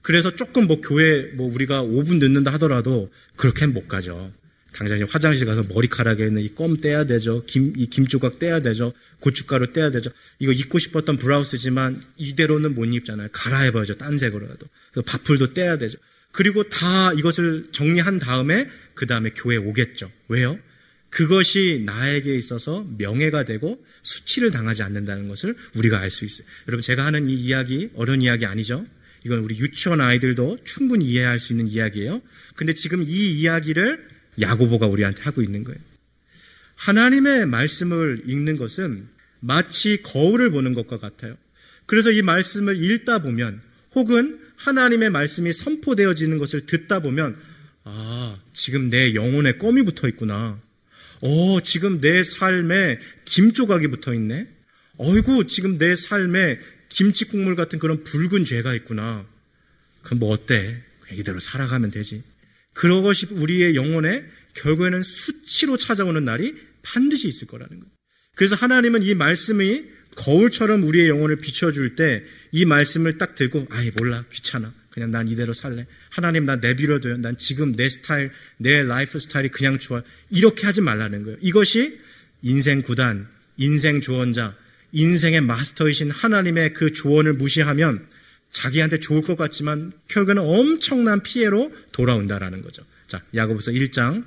그래서 0.02 0.36
조금 0.36 0.68
뭐 0.68 0.82
교회 0.82 1.32
뭐 1.36 1.50
우리가 1.54 1.84
5분 1.84 2.18
늦는다 2.18 2.52
하더라도 2.54 3.10
그렇게는 3.38 3.74
못 3.74 3.88
가죠. 3.88 4.34
당장 4.74 5.00
화장실 5.08 5.46
가서 5.46 5.64
머리카락에 5.64 6.26
있는 6.26 6.42
이 6.42 6.54
껌 6.54 6.76
떼야 6.82 7.06
되죠. 7.06 7.46
김, 7.46 7.72
이 7.78 7.88
김조각 7.88 8.40
떼야 8.40 8.60
되죠. 8.62 8.92
고춧가루 9.22 9.72
떼야 9.72 9.92
되죠. 9.92 10.10
이거 10.40 10.52
입고 10.52 10.80
싶었던 10.80 11.16
브라우스지만 11.18 12.04
이대로는 12.18 12.76
못 12.76 12.84
입잖아요. 12.86 13.30
갈아입어야죠. 13.32 13.96
딴 13.96 14.18
색으로라도. 14.18 14.68
밥풀도 15.06 15.54
떼야 15.54 15.78
되죠. 15.78 15.98
그리고 16.34 16.68
다 16.68 17.14
이것을 17.14 17.68
정리한 17.72 18.20
다음에 18.20 18.68
그 18.96 19.06
다음에 19.06 19.30
교회 19.30 19.56
오겠죠. 19.56 20.12
왜요? 20.28 20.60
그것이 21.10 21.84
나에게 21.86 22.36
있어서 22.36 22.86
명예가 22.98 23.46
되고 23.46 23.86
수치를 24.02 24.50
당하지 24.50 24.82
않는다는 24.82 25.28
것을 25.28 25.56
우리가 25.76 26.00
알 26.00 26.10
수 26.10 26.26
있어요. 26.26 26.48
여러분 26.68 26.82
제가 26.82 27.06
하는 27.06 27.30
이 27.30 27.36
이야기 27.36 27.92
어려운 27.94 28.24
이야기 28.24 28.48
아니죠? 28.48 28.86
이건 29.24 29.40
우리 29.40 29.58
유치원 29.60 30.02
아이들도 30.02 30.58
충분히 30.66 31.06
이해할 31.06 31.40
수 31.40 31.54
있는 31.54 31.68
이야기예요. 31.68 32.20
근데 32.56 32.74
지금 32.74 33.04
이 33.04 33.40
이야기를 33.40 34.10
야고보가 34.42 34.88
우리한테 34.88 35.22
하고 35.22 35.44
있는 35.44 35.64
거예요. 35.64 35.80
하나님의 36.76 37.46
말씀을 37.46 38.24
읽는 38.26 38.58
것은 38.58 39.08
마치 39.40 40.02
거울을 40.02 40.50
보는 40.50 40.74
것과 40.74 40.98
같아요. 40.98 41.38
그래서 41.86 42.10
이 42.10 42.24
말씀을 42.24 42.84
읽다 42.84 43.20
보면 43.20 43.62
혹은 43.94 44.43
하나님의 44.64 45.10
말씀이 45.10 45.52
선포되어지는 45.52 46.38
것을 46.38 46.66
듣다 46.66 47.00
보면 47.02 47.38
아, 47.84 48.40
지금 48.54 48.90
내 48.90 49.14
영혼에 49.14 49.58
껌이 49.58 49.84
붙어 49.84 50.08
있구나. 50.08 50.62
어, 51.22 51.62
지금 51.62 52.00
내 52.00 52.24
삶에 52.24 53.00
김조각이 53.26 53.88
붙어 53.88 54.14
있네. 54.14 54.48
어이구, 54.98 55.48
지금 55.48 55.78
내 55.78 55.96
삶에 55.96 56.60
김치 56.90 57.26
국물 57.26 57.56
같은 57.56 57.80
그런 57.80 58.04
붉은 58.04 58.46
죄가 58.46 58.74
있구나. 58.76 59.26
그럼 60.02 60.20
뭐 60.20 60.32
어때? 60.32 60.82
이대로 61.12 61.40
살아가면 61.40 61.92
되지. 61.92 62.24
그것이 62.74 63.28
우리의 63.32 63.76
영혼에 63.76 64.26
결국에는 64.56 65.04
수치로 65.04 65.78
찾아오는 65.78 66.24
날이 66.24 66.56
반드시 66.82 67.28
있을 67.28 67.48
거라는 67.48 67.80
거예요. 67.80 67.92
그래서 68.36 68.56
하나님은 68.56 69.04
이 69.04 69.14
말씀이 69.14 69.86
거울처럼 70.16 70.84
우리의 70.84 71.10
영혼을 71.10 71.38
비춰줄 71.38 71.96
때 71.96 72.24
이 72.54 72.66
말씀을 72.66 73.18
딱 73.18 73.34
들고 73.36 73.68
아이 73.72 73.92
몰라 73.98 74.24
귀찮아 74.32 74.72
그냥 74.92 75.10
난 75.10 75.28
이대로 75.28 75.54
살래 75.54 75.88
하나님 76.10 76.46
난 76.46 76.62
내비려둬요 76.62 77.18
난 77.18 77.36
지금 77.38 77.74
내 77.74 77.90
스타일 77.90 78.32
내 78.58 78.84
라이프 78.84 79.20
스타일이 79.20 79.50
그냥 79.50 79.80
좋아 79.80 80.04
이렇게 80.30 80.68
하지 80.68 80.80
말라는 80.80 81.24
거예요 81.24 81.38
이것이 81.42 82.00
인생 82.44 82.84
구단 82.84 83.28
인생 83.58 84.02
조언자 84.02 84.56
인생의 84.92 85.42
마스터이신 85.42 86.12
하나님의 86.12 86.74
그 86.74 86.94
조언을 86.94 87.34
무시하면 87.34 88.08
자기한테 88.52 89.00
좋을 89.00 89.24
것 89.24 89.36
같지만 89.36 89.92
결국에는 90.08 90.44
엄청난 90.44 91.24
피해로 91.24 91.74
돌아온다라는 91.92 92.62
거죠. 92.62 92.86
자, 93.08 93.24
야고보서 93.34 93.72
1장 93.72 94.24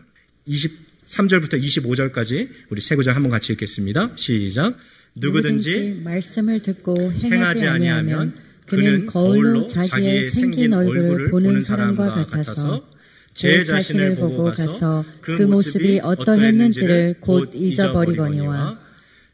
23절부터 0.49 1.63
25절까지 1.63 2.51
우리 2.71 2.81
세 2.81 2.97
구절 2.97 3.15
한번 3.15 3.31
같이 3.31 3.53
읽겠습니다. 3.53 4.17
시작. 4.17 4.77
누구든지 5.17 6.03
말씀을 6.05 6.61
듣고 6.61 7.11
행하지 7.11 7.67
아니하면 7.67 8.35
그는 8.67 9.07
거울로 9.07 9.67
자기의 9.67 10.31
생긴 10.31 10.75
얼굴을 10.75 11.31
보는 11.31 11.63
사람과 11.63 12.27
같아서 12.27 12.87
제 13.33 13.65
자신을 13.65 14.17
보고 14.17 14.45
가서 14.45 15.05
그 15.21 15.43
모습이 15.43 16.01
어떠했는지를 16.03 17.17
곧 17.21 17.51
잊어버리거니와 17.55 18.79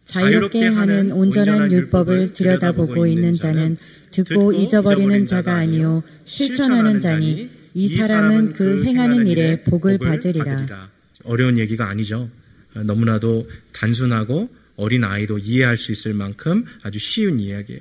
자유롭게 0.04 0.66
하는 0.66 1.12
온전한 1.12 1.70
율법을 1.70 2.32
들여다보고 2.32 3.06
있는 3.06 3.34
자는 3.34 3.76
듣고 4.10 4.52
잊어버리는 4.52 5.26
자가 5.26 5.54
아니요 5.54 6.02
실천하는 6.24 7.00
자니 7.00 7.50
이 7.74 7.88
사람은 7.88 8.52
그 8.52 8.84
행하는 8.84 9.26
일에 9.26 9.62
복을 9.64 9.98
받으리라. 9.98 10.90
어려운 11.24 11.58
얘기가 11.58 11.88
아니죠. 11.88 12.28
너무나도 12.74 13.48
단순하고 13.72 14.48
어린 14.76 15.04
아이도 15.04 15.38
이해할 15.38 15.76
수 15.76 15.92
있을 15.92 16.14
만큼 16.14 16.64
아주 16.82 16.98
쉬운 16.98 17.40
이야기예요. 17.40 17.80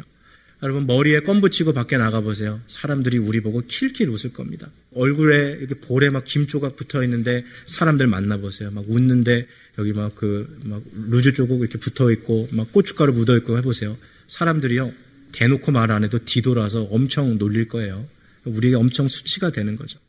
여러분 0.64 0.86
머리에 0.86 1.22
껌 1.22 1.42
붙이고 1.42 1.74
밖에 1.74 1.98
나가 1.98 2.22
보세요. 2.22 2.62
사람들이 2.68 3.18
우리 3.18 3.42
보고 3.42 3.62
킬킬 3.62 4.10
웃을 4.10 4.32
겁니다. 4.32 4.70
얼굴에 4.94 5.58
이렇게 5.60 5.74
볼에 5.76 6.12
막 6.12 6.24
김조각 6.24 6.76
붙어 6.76 7.04
있는데 7.04 7.44
사람들 7.66 8.06
만나 8.06 8.38
보세요. 8.38 8.70
막 8.70 8.86
웃는데 8.88 9.48
여기 9.80 9.94
막 9.94 10.14
그막 10.16 10.84
그, 10.84 11.10
루즈 11.10 11.34
조국 11.34 11.62
이렇게 11.62 11.80
붙어 11.80 12.12
있고 12.12 12.48
막 12.52 12.72
고춧가루 12.72 13.14
묻어 13.14 13.36
있고 13.38 13.58
해 13.58 13.62
보세요. 13.62 13.98
사람들이요 14.28 14.94
대놓고 15.32 15.72
말 15.72 15.92
안 15.92 16.04
해도 16.04 16.20
뒤돌아서 16.20 16.84
엄청 16.84 17.38
놀릴 17.40 17.68
거예요. 17.68 18.08
우리에게 18.46 18.76
엄청 18.76 19.08
수치가 19.08 19.52
되는 19.52 19.76
거죠. 19.76 20.00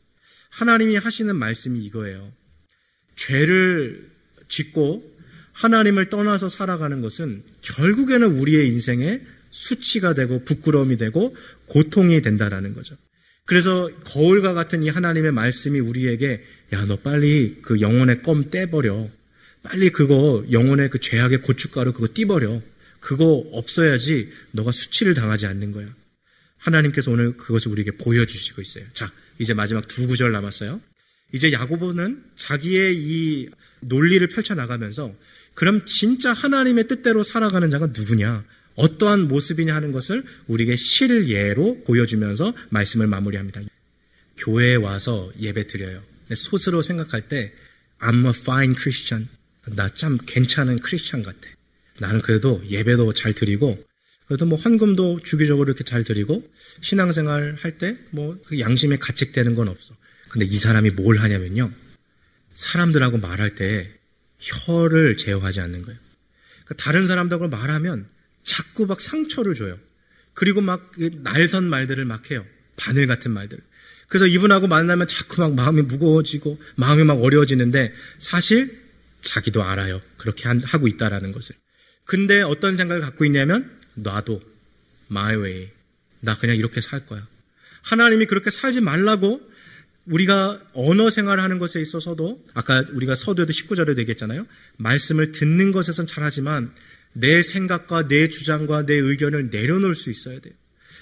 하나님이 0.49 0.97
하시는 0.97 1.35
말씀이 1.35 1.79
이거예요. 1.85 2.31
죄를 3.15 4.09
짓고 4.49 5.12
하나님을 5.53 6.09
떠나서 6.09 6.49
살아가는 6.49 7.01
것은 7.01 7.43
결국에는 7.61 8.39
우리의 8.39 8.67
인생에 8.67 9.21
수치가 9.51 10.13
되고 10.13 10.43
부끄러움이 10.43 10.97
되고 10.97 11.35
고통이 11.67 12.21
된다라는 12.21 12.73
거죠. 12.73 12.97
그래서 13.45 13.89
거울과 14.05 14.53
같은 14.53 14.83
이 14.83 14.89
하나님의 14.89 15.31
말씀이 15.31 15.79
우리에게 15.79 16.43
야 16.73 16.85
너 16.85 16.97
빨리 16.97 17.59
그 17.61 17.81
영혼의 17.81 18.23
껌 18.23 18.49
떼버려. 18.49 19.09
빨리 19.61 19.89
그거 19.91 20.43
영혼의 20.51 20.89
그 20.89 20.99
죄악의 20.99 21.41
고춧가루 21.41 21.93
그거 21.93 22.07
띠버려. 22.13 22.61
그거 22.99 23.25
없어야지 23.51 24.29
너가 24.51 24.71
수치를 24.71 25.13
당하지 25.13 25.45
않는 25.45 25.71
거야. 25.71 25.87
하나님께서 26.57 27.11
오늘 27.11 27.35
그것을 27.37 27.71
우리에게 27.71 27.91
보여주시고 27.91 28.61
있어요. 28.61 28.85
자, 28.93 29.11
이제 29.39 29.53
마지막 29.53 29.87
두 29.87 30.07
구절 30.07 30.31
남았어요. 30.31 30.79
이제 31.33 31.51
야고보는 31.51 32.23
자기의 32.37 32.95
이 32.95 33.49
논리를 33.81 34.25
펼쳐나가면서 34.27 35.13
그럼 35.53 35.85
진짜 35.85 36.33
하나님의 36.33 36.87
뜻대로 36.87 37.23
살아가는 37.23 37.69
자가 37.69 37.87
누구냐? 37.87 38.43
어떠한 38.75 39.27
모습이냐 39.27 39.73
하는 39.75 39.91
것을 39.91 40.23
우리에게 40.47 40.75
실예로 40.75 41.83
보여주면서 41.83 42.53
말씀을 42.69 43.07
마무리합니다. 43.07 43.61
교회에 44.37 44.75
와서 44.75 45.31
예배 45.39 45.67
드려요. 45.67 46.01
소스로 46.35 46.81
생각할 46.81 47.27
때 47.27 47.53
I'm 47.99 48.25
a 48.25 48.31
fine 48.35 48.75
Christian. 48.75 49.29
나 49.75 49.89
참 49.89 50.17
괜찮은 50.25 50.79
크리스찬 50.79 51.21
같아. 51.23 51.39
나는 51.99 52.21
그래도 52.21 52.61
예배도 52.67 53.13
잘 53.13 53.33
드리고 53.33 53.77
그래도 54.27 54.45
뭐 54.45 54.57
헌금도 54.57 55.21
주기적으로 55.23 55.69
이렇게 55.69 55.83
잘 55.83 56.03
드리고 56.03 56.49
신앙생활 56.81 57.57
할 57.61 57.77
때 57.77 57.95
뭐 58.11 58.37
그 58.47 58.59
양심에 58.59 58.97
가책되는 58.97 59.53
건 59.53 59.67
없어. 59.67 59.95
근데 60.29 60.45
이 60.47 60.57
사람이 60.57 60.89
뭘 60.91 61.19
하냐면요. 61.19 61.71
사람들하고 62.55 63.19
말할 63.19 63.53
때 63.55 63.91
혀를 64.43 65.17
제어하지 65.17 65.61
않는 65.61 65.83
거예요. 65.83 65.99
그러니까 66.65 66.75
다른 66.75 67.07
사람들하고 67.07 67.47
말하면 67.47 68.07
자꾸 68.43 68.85
막 68.85 68.99
상처를 68.99 69.55
줘요. 69.55 69.79
그리고 70.33 70.61
막그 70.61 71.21
날선 71.23 71.63
말들을 71.65 72.03
막 72.05 72.29
해요. 72.31 72.45
바늘 72.75 73.07
같은 73.07 73.31
말들. 73.31 73.59
그래서 74.07 74.27
이분하고 74.27 74.67
만나면 74.67 75.07
자꾸 75.07 75.41
막 75.41 75.53
마음이 75.53 75.83
무거워지고 75.83 76.59
마음이 76.75 77.03
막 77.03 77.23
어려워지는데 77.23 77.93
사실 78.19 78.81
자기도 79.21 79.63
알아요. 79.63 80.01
그렇게 80.17 80.47
하고 80.47 80.87
있다라는 80.87 81.31
것을. 81.31 81.55
근데 82.05 82.41
어떤 82.41 82.75
생각을 82.75 83.01
갖고 83.01 83.25
있냐면 83.25 83.79
놔도 83.95 84.41
my 85.09 85.35
way. 85.37 85.69
나 86.19 86.37
그냥 86.37 86.57
이렇게 86.57 86.81
살 86.81 87.05
거야. 87.05 87.25
하나님이 87.83 88.25
그렇게 88.25 88.49
살지 88.49 88.81
말라고 88.81 89.41
우리가 90.05 90.59
언어 90.73 91.09
생활을 91.09 91.41
하는 91.43 91.59
것에 91.59 91.79
있어서도 91.81 92.43
아까 92.53 92.83
우리가 92.91 93.15
서두에도 93.15 93.51
19절에 93.51 93.95
되겠잖아요. 93.95 94.45
말씀을 94.77 95.31
듣는 95.31 95.71
것에선 95.71 96.07
잘하지만 96.07 96.71
내 97.13 97.41
생각과 97.41 98.07
내 98.07 98.27
주장과 98.27 98.85
내 98.85 98.95
의견을 98.95 99.49
내려놓을 99.49 99.95
수 99.95 100.09
있어야 100.09 100.39
돼요. 100.39 100.53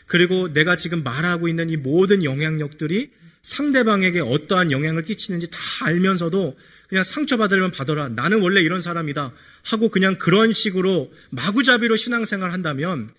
그리고 0.06 0.52
내가 0.52 0.76
지금 0.76 1.04
말하고 1.04 1.48
있는 1.48 1.70
이 1.70 1.78
모든 1.78 2.24
영향력들이 2.24 3.12
상대방에게 3.42 4.20
어떠한 4.20 4.72
영향을 4.72 5.04
끼치는지 5.04 5.50
다 5.50 5.58
알면서도 5.82 6.58
그냥 6.90 7.04
상처받으려면 7.04 7.72
받아라. 7.72 8.10
나는 8.10 8.42
원래 8.42 8.62
이런 8.62 8.82
사람이다. 8.82 9.34
하고 9.64 9.90
그냥 9.90 10.18
그런 10.18 10.54
식으로 10.54 11.12
마구잡이로 11.30 11.96
신앙생활 11.96 12.52
한다면 12.52 13.10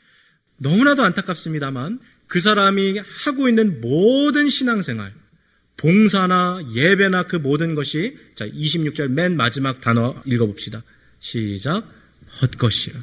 너무나도 0.59 1.03
안타깝습니다만 1.03 1.99
그 2.29 2.41
사람이 2.41 3.01
하고 3.25 3.49
있는 3.49 3.81
모든 3.81 4.49
신앙생활, 4.49 5.13
봉사나 5.77 6.61
예배나 6.75 7.25
그 7.25 7.37
모든 7.37 7.75
것이 7.75 8.17
자 8.35 8.47
26절 8.47 9.09
맨 9.09 9.37
마지막 9.37 9.81
단어 9.81 10.15
읽어봅시다. 10.25 10.83
시작. 11.19 11.87
헛것이라. 12.41 13.01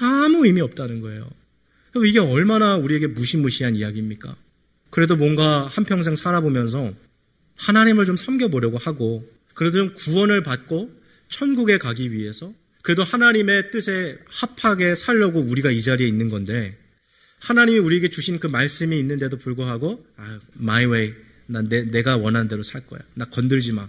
아무 0.00 0.46
의미 0.46 0.60
없다는 0.60 1.00
거예요. 1.00 1.30
이게 2.04 2.18
얼마나 2.18 2.76
우리에게 2.76 3.08
무시무시한 3.08 3.76
이야기입니까? 3.76 4.36
그래도 4.90 5.16
뭔가 5.16 5.66
한평생 5.66 6.14
살아보면서 6.14 6.92
하나님을 7.56 8.06
좀 8.06 8.16
섬겨보려고 8.16 8.78
하고, 8.78 9.28
그래도 9.54 9.78
좀 9.78 9.94
구원을 9.94 10.42
받고 10.42 10.90
천국에 11.28 11.78
가기 11.78 12.12
위해서, 12.12 12.52
그래도 12.82 13.02
하나님의 13.02 13.70
뜻에 13.70 14.18
합하게 14.26 14.94
살려고 14.94 15.40
우리가 15.40 15.70
이 15.70 15.82
자리에 15.82 16.06
있는 16.06 16.28
건데, 16.28 16.76
하나님이 17.40 17.78
우리에게 17.78 18.08
주신 18.08 18.38
그 18.38 18.46
말씀이 18.46 18.98
있는데도 18.98 19.36
불구하고, 19.36 20.04
아, 20.16 20.40
my 20.58 20.86
way. 20.86 21.14
난 21.50 21.68
내, 21.68 21.82
내가 21.82 22.16
원하는 22.16 22.48
대로 22.48 22.62
살 22.62 22.86
거야. 22.86 23.00
나 23.14 23.24
건들지 23.24 23.72
마. 23.72 23.88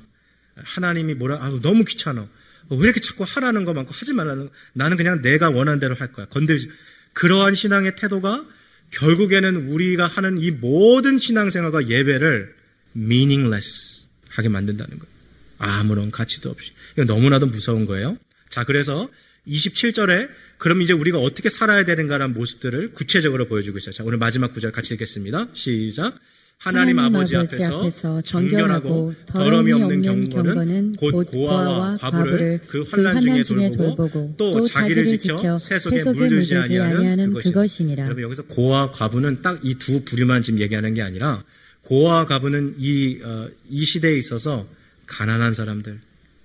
하나님이 0.55 1.13
뭐라, 1.13 1.37
아, 1.41 1.59
너무 1.61 1.83
귀찮아. 1.85 2.27
왜 2.69 2.77
이렇게 2.79 2.99
자꾸 2.99 3.23
하라는 3.27 3.65
거 3.65 3.73
많고 3.73 3.91
하지 3.93 4.13
말라는 4.13 4.47
거. 4.47 4.51
나는 4.73 4.97
그냥 4.97 5.21
내가 5.21 5.49
원하는 5.49 5.79
대로 5.79 5.95
할 5.95 6.11
거야. 6.11 6.25
건들지. 6.25 6.69
그러한 7.13 7.55
신앙의 7.55 7.95
태도가 7.95 8.45
결국에는 8.91 9.67
우리가 9.69 10.07
하는 10.07 10.37
이 10.39 10.51
모든 10.51 11.19
신앙생활과 11.19 11.87
예배를 11.87 12.55
meaningless 12.95 14.07
하게 14.29 14.49
만든다는 14.49 14.97
거예요. 14.97 15.11
아무런 15.57 16.11
가치도 16.11 16.49
없이. 16.49 16.71
이거 16.93 17.05
너무나도 17.05 17.47
무서운 17.47 17.85
거예요. 17.85 18.17
자, 18.49 18.63
그래서 18.63 19.09
27절에 19.47 20.29
그럼 20.57 20.81
이제 20.81 20.93
우리가 20.93 21.19
어떻게 21.19 21.49
살아야 21.49 21.85
되는가라는 21.85 22.33
모습들을 22.33 22.93
구체적으로 22.93 23.47
보여주고 23.47 23.77
있어요. 23.77 23.93
자, 23.93 24.03
오늘 24.03 24.17
마지막 24.17 24.53
구절 24.53 24.71
같이 24.71 24.93
읽겠습니다. 24.93 25.47
시작. 25.53 26.15
하나님, 26.63 26.99
아버지 26.99 27.35
앞에서, 27.35 28.21
정결하고 28.21 29.15
더러움이 29.25 29.71
없는 29.73 30.01
경건은 30.03 30.91
곧 30.91 31.25
고아와 31.25 31.97
과부를 31.97 32.61
그, 32.67 32.83
그 32.83 32.89
환란 32.89 33.43
중에 33.43 33.71
돌보고 33.71 34.35
또 34.37 34.63
자기를 34.65 35.17
지켜 35.17 35.57
세속에 35.57 36.03
물들지 36.03 36.55
아니하는 36.55 37.33
그것이니라. 37.33 38.05
여러분 38.05 38.23
여기서 38.23 38.43
고아 38.43 38.91
과부는 38.91 39.41
딱 39.41 39.59
이 39.63 39.75
두 39.79 40.03
부류만 40.05 40.43
지금 40.43 40.59
얘기하는 40.59 40.93
게 40.93 41.01
아니라 41.01 41.43
고아 41.81 42.25
과부는 42.27 42.75
이, 42.77 43.19
어, 43.23 43.49
이 43.67 43.83
시대에 43.83 44.15
있어서 44.17 44.67
가난한 45.07 45.53
사람들, 45.53 45.99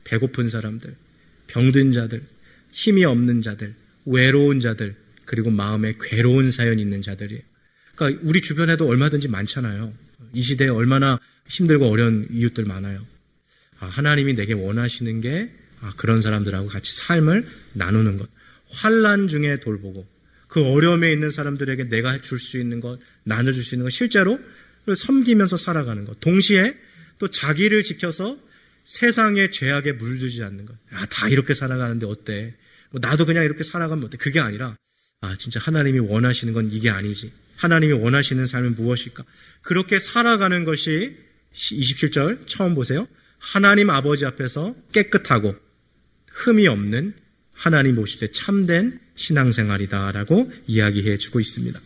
배고픈 0.05 0.49
사람들, 0.49 0.95
병든 1.49 1.93
자들, 1.93 2.23
힘이 2.73 3.05
없는 3.05 3.43
자들, 3.43 3.75
외로운 4.07 4.61
자들, 4.61 4.95
그리고 5.27 5.51
마음에 5.51 5.95
괴로운 6.01 6.51
사연 6.51 6.79
있는 6.79 7.03
자들이에요. 7.03 7.43
그러니까 7.97 8.23
우리 8.25 8.41
주변에도 8.41 8.89
얼마든지 8.89 9.29
많잖아요. 9.29 9.93
이 10.37 10.43
시대에 10.43 10.68
얼마나 10.68 11.18
힘들고 11.49 11.87
어려운 11.87 12.28
이웃들 12.30 12.66
많아요. 12.66 13.05
아, 13.78 13.87
하나님이 13.87 14.34
내게 14.34 14.53
원하시는 14.53 15.22
게 15.22 15.51
아, 15.80 15.95
그런 15.97 16.20
사람들하고 16.20 16.68
같이 16.68 16.95
삶을 16.95 17.47
나누는 17.72 18.18
것. 18.18 18.28
환란 18.68 19.28
중에 19.28 19.61
돌보고 19.61 20.07
그 20.49 20.62
어려움에 20.62 21.11
있는 21.11 21.30
사람들에게 21.30 21.84
내가 21.84 22.20
줄 22.20 22.39
수 22.39 22.59
있는 22.59 22.80
것, 22.80 22.99
나눠줄 23.24 23.64
수 23.64 23.74
있는 23.74 23.84
것, 23.84 23.91
실제로 23.91 24.39
섬기면서 24.95 25.57
살아가는 25.57 26.05
것. 26.05 26.20
동시에 26.20 26.76
또 27.18 27.28
자기를 27.28 27.82
지켜서 27.82 28.39
세상의 28.84 29.51
죄악에 29.53 29.93
물들지 29.93 30.43
않는 30.43 30.66
것. 30.66 30.76
아, 30.93 31.07
다 31.07 31.28
이렇게 31.28 31.55
살아가는데 31.55 32.05
어때? 32.07 32.55
뭐 32.91 33.01
나도 33.03 33.24
그냥 33.24 33.45
이렇게 33.45 33.64
살아가면 33.64 34.05
어때? 34.05 34.18
그게 34.18 34.39
아니라, 34.39 34.76
아, 35.22 35.34
진짜 35.39 35.61
하나님이 35.61 35.99
원하시는 36.01 36.53
건 36.53 36.70
이게 36.70 36.91
아니지. 36.91 37.32
하나님이 37.57 37.92
원하시는 37.92 38.46
삶은 38.46 38.74
무엇일까? 38.74 39.24
그렇게 39.62 39.98
살아가는 39.98 40.64
것이 40.64 41.16
27절 41.52 42.46
처음 42.46 42.74
보세요. 42.74 43.09
하나님 43.38 43.90
아버지 43.90 44.24
앞에서 44.24 44.74
깨끗하고 44.92 45.54
흠이 46.30 46.68
없는 46.68 47.14
하나님 47.52 47.98
오실 47.98 48.20
때 48.20 48.30
참된 48.30 49.00
신앙생활이다라고 49.14 50.52
이야기해 50.66 51.16
주고 51.16 51.40
있습니다. 51.40 51.80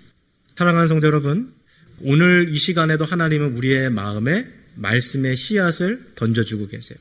사랑하는 0.56 0.88
성도 0.88 1.06
여러분, 1.06 1.54
오늘 2.00 2.48
이 2.50 2.58
시간에도 2.58 3.04
하나님은 3.04 3.56
우리의 3.56 3.90
마음에 3.90 4.46
말씀의 4.74 5.36
씨앗을 5.36 6.12
던져주고 6.16 6.68
계세요. 6.68 6.98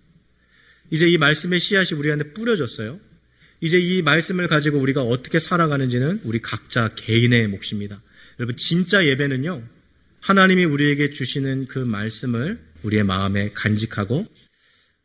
이제 0.91 1.07
이 1.07 1.17
말씀의 1.17 1.59
씨앗이 1.59 1.97
우리한테 1.97 2.33
뿌려졌어요. 2.33 2.99
이제 3.61 3.77
이 3.77 4.01
말씀을 4.01 4.47
가지고 4.47 4.77
우리가 4.79 5.01
어떻게 5.01 5.39
살아가는지는 5.39 6.21
우리 6.23 6.39
각자 6.39 6.89
개인의 6.89 7.47
몫입니다. 7.47 8.01
여러분 8.39 8.55
진짜 8.55 9.05
예배는요. 9.05 9.61
하나님이 10.21 10.65
우리에게 10.65 11.09
주시는 11.11 11.67
그 11.67 11.79
말씀을 11.79 12.59
우리의 12.83 13.03
마음에 13.03 13.51
간직하고 13.53 14.25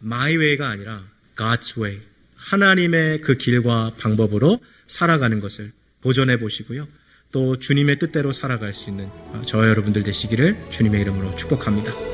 my 0.03 0.37
way가 0.37 0.69
아니라 0.69 1.05
God's 1.37 1.81
way. 1.81 2.01
하나님의 2.37 3.23
그 3.23 3.37
길과 3.37 3.95
방법으로 3.99 4.61
살아가는 4.87 5.41
것을 5.41 5.73
보존해 6.03 6.39
보시고요. 6.39 6.87
또 7.33 7.59
주님의 7.59 7.99
뜻대로 7.99 8.33
살아갈 8.33 8.73
수 8.73 8.91
있는 8.91 9.09
저와 9.47 9.69
여러분들 9.69 10.05
되시기를 10.05 10.71
주님의 10.71 11.01
이름으로 11.01 11.35
축복합니다. 11.35 12.14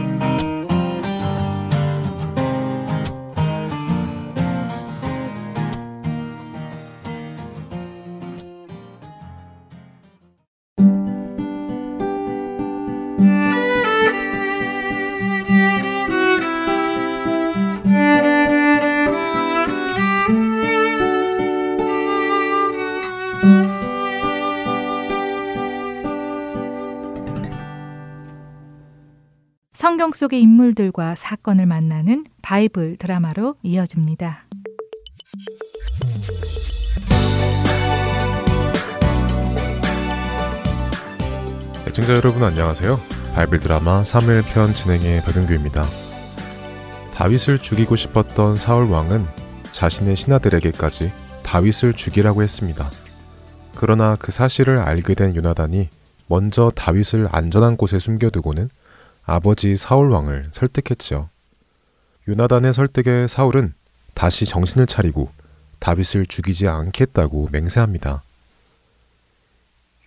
성경 29.91 30.13
속의 30.13 30.41
인물들과 30.41 31.15
사건을 31.15 31.65
만나는 31.65 32.23
바이블 32.41 32.95
드라마로 32.95 33.55
이어집니다. 33.61 34.45
애청자 41.89 42.15
여러분 42.15 42.41
안녕하세요. 42.41 43.01
바이블 43.33 43.59
드라마 43.59 44.03
3일편 44.03 44.73
진행의 44.73 45.23
박영규입니다. 45.23 45.83
다윗을 47.13 47.59
죽이고 47.59 47.97
싶었던 47.97 48.55
사울 48.55 48.89
왕은 48.89 49.25
자신의 49.73 50.15
신하들에게까지 50.15 51.11
다윗을 51.43 51.95
죽이라고 51.95 52.43
했습니다. 52.43 52.89
그러나 53.75 54.15
그 54.17 54.31
사실을 54.31 54.79
알게 54.79 55.15
된 55.15 55.35
요나단이 55.35 55.89
먼저 56.27 56.71
다윗을 56.73 57.27
안전한 57.29 57.75
곳에 57.75 57.99
숨겨두고는 57.99 58.69
아버지 59.25 59.75
사울 59.75 60.09
왕을 60.11 60.49
설득했지요. 60.51 61.29
요나단의 62.27 62.73
설득에 62.73 63.27
사울은 63.27 63.73
다시 64.13 64.45
정신을 64.45 64.87
차리고 64.87 65.31
다윗을 65.79 66.25
죽이지 66.25 66.67
않겠다고 66.67 67.49
맹세합니다. 67.51 68.23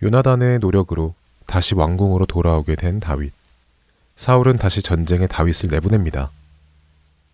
요나단의 0.03 0.59
노력으로 0.59 1.15
다시 1.45 1.75
왕궁으로 1.75 2.25
돌아오게 2.25 2.75
된 2.75 2.99
다윗. 2.99 3.33
사울은 4.15 4.57
다시 4.57 4.81
전쟁에 4.81 5.27
다윗을 5.27 5.69
내보냅니다. 5.69 6.31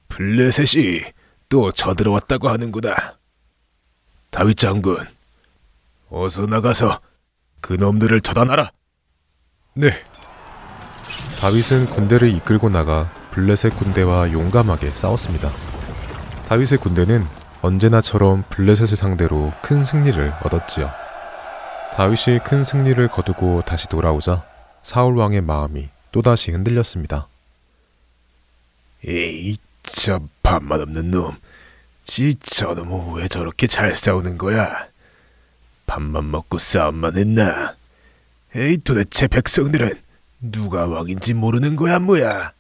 블레셋이 0.09 1.01
또 1.49 1.71
쳐들어왔다고 1.71 2.49
하는구나. 2.49 3.17
다윗 4.29 4.57
장군, 4.57 5.05
어서 6.09 6.45
나가서 6.45 6.99
그 7.59 7.73
놈들을 7.73 8.21
처단하라. 8.21 8.71
네, 9.73 9.91
다윗은 11.41 11.87
군대를 11.87 12.29
이끌고 12.29 12.69
나가 12.69 13.11
블레셋 13.31 13.75
군대와 13.75 14.31
용감하게 14.31 14.91
싸웠습니다. 14.91 15.49
다윗의 16.47 16.77
군대는 16.77 17.25
언제나처럼 17.63 18.43
블레셋을 18.49 18.95
상대로 18.95 19.51
큰 19.63 19.83
승리를 19.83 20.33
얻었지요. 20.43 20.91
다윗이 21.95 22.39
큰 22.45 22.63
승리를 22.63 23.07
거두고 23.07 23.63
다시 23.65 23.87
돌아오자 23.89 24.45
사울 24.83 25.17
왕의 25.17 25.41
마음이 25.41 25.89
또다시 26.11 26.51
흔들렸습니다. 26.51 27.27
에이, 29.07 29.57
저 29.81 30.21
밥맛 30.43 30.79
없는 30.81 31.09
놈. 31.09 31.35
지 32.05 32.35
저 32.43 32.73
놈은 32.75 33.15
왜 33.15 33.27
저렇게 33.27 33.65
잘 33.65 33.95
싸우는 33.95 34.37
거야? 34.37 34.87
밥만 35.87 36.29
먹고 36.29 36.59
싸움만 36.59 37.17
했나? 37.17 37.75
에이, 38.55 38.77
도대체 38.83 39.27
백성들은 39.27 39.99
누가 40.41 40.87
왕인지 40.87 41.33
모르는 41.33 41.75
거야 41.75 41.99
뭐야? 41.99 42.53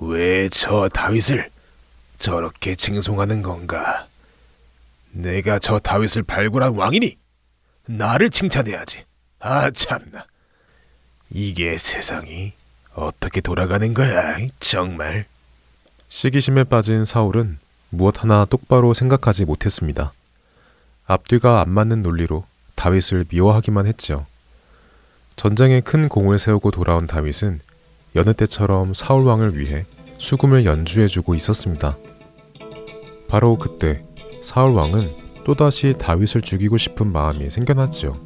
왜 0.00 0.48
저 0.50 0.88
다윗을 0.88 1.50
저렇게 2.18 2.74
칭송하는 2.74 3.42
건가? 3.42 4.06
내가 5.12 5.58
저 5.58 5.78
다윗을 5.78 6.22
발굴한 6.24 6.74
왕이니 6.74 7.16
나를 7.86 8.30
칭찬해야지. 8.30 9.04
아 9.40 9.70
참나. 9.70 10.26
이게 11.30 11.76
세상이 11.78 12.52
어떻게 12.94 13.40
돌아가는 13.40 13.92
거야 13.94 14.36
정말. 14.60 15.26
시기심에 16.08 16.64
빠진 16.64 17.04
사울은 17.04 17.58
무엇 17.90 18.22
하나 18.22 18.44
똑바로 18.44 18.94
생각하지 18.94 19.44
못했습니다. 19.44 20.12
앞뒤가 21.06 21.60
안 21.60 21.70
맞는 21.70 22.02
논리로 22.02 22.44
다윗을 22.76 23.26
미워하기만 23.28 23.86
했지요. 23.86 24.26
전쟁에 25.36 25.80
큰 25.80 26.08
공을 26.08 26.38
세우고 26.38 26.70
돌아온 26.70 27.06
다윗은 27.06 27.60
여느 28.16 28.32
때처럼 28.32 28.94
사울 28.94 29.24
왕을 29.24 29.58
위해 29.58 29.84
수금을 30.18 30.64
연주해주고 30.64 31.34
있었습니다. 31.34 31.96
바로 33.28 33.58
그때 33.58 34.04
사울 34.42 34.72
왕은 34.72 35.42
또다시 35.44 35.94
다윗을 35.98 36.42
죽이고 36.42 36.76
싶은 36.76 37.12
마음이 37.12 37.50
생겨났죠. 37.50 38.24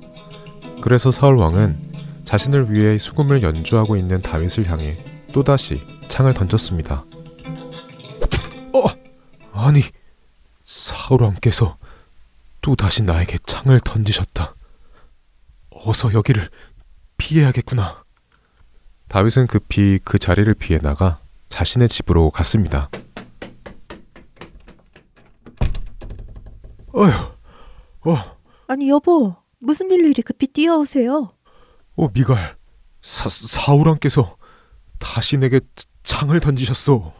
그래서 0.82 1.10
사울 1.10 1.36
왕은 1.36 2.22
자신을 2.24 2.72
위해 2.72 2.98
수금을 2.98 3.42
연주하고 3.42 3.96
있는 3.96 4.20
다윗을 4.20 4.70
향해 4.70 4.98
또다시 5.32 5.82
창을 6.08 6.34
던졌습니다. 6.34 7.04
어, 8.74 8.84
아니 9.52 9.82
사울 10.64 11.22
왕께서 11.22 11.78
또다시 12.60 13.02
나에게 13.02 13.38
창을 13.46 13.80
던지셨다. 13.80 14.54
어서 15.70 16.12
여기를 16.12 16.50
피해야겠구나. 17.18 18.02
다윗은 19.08 19.46
급히 19.46 19.98
그 20.02 20.18
자리를 20.18 20.52
피해 20.54 20.78
나가 20.78 21.20
자신의 21.48 21.88
집으로 21.88 22.30
갔습니다. 22.30 22.90
어휴, 26.92 27.10
어. 27.10 28.38
아니 28.66 28.88
여보, 28.88 29.36
무슨 29.58 29.90
일로 29.90 30.08
이리 30.08 30.22
급히 30.22 30.46
뛰어오세요? 30.46 31.32
어, 31.96 32.08
미갈, 32.12 32.56
사, 33.02 33.28
사우랑께서 33.28 34.36
다시 34.98 35.36
내게 35.36 35.60
창을 36.02 36.40
던지셨소. 36.40 37.12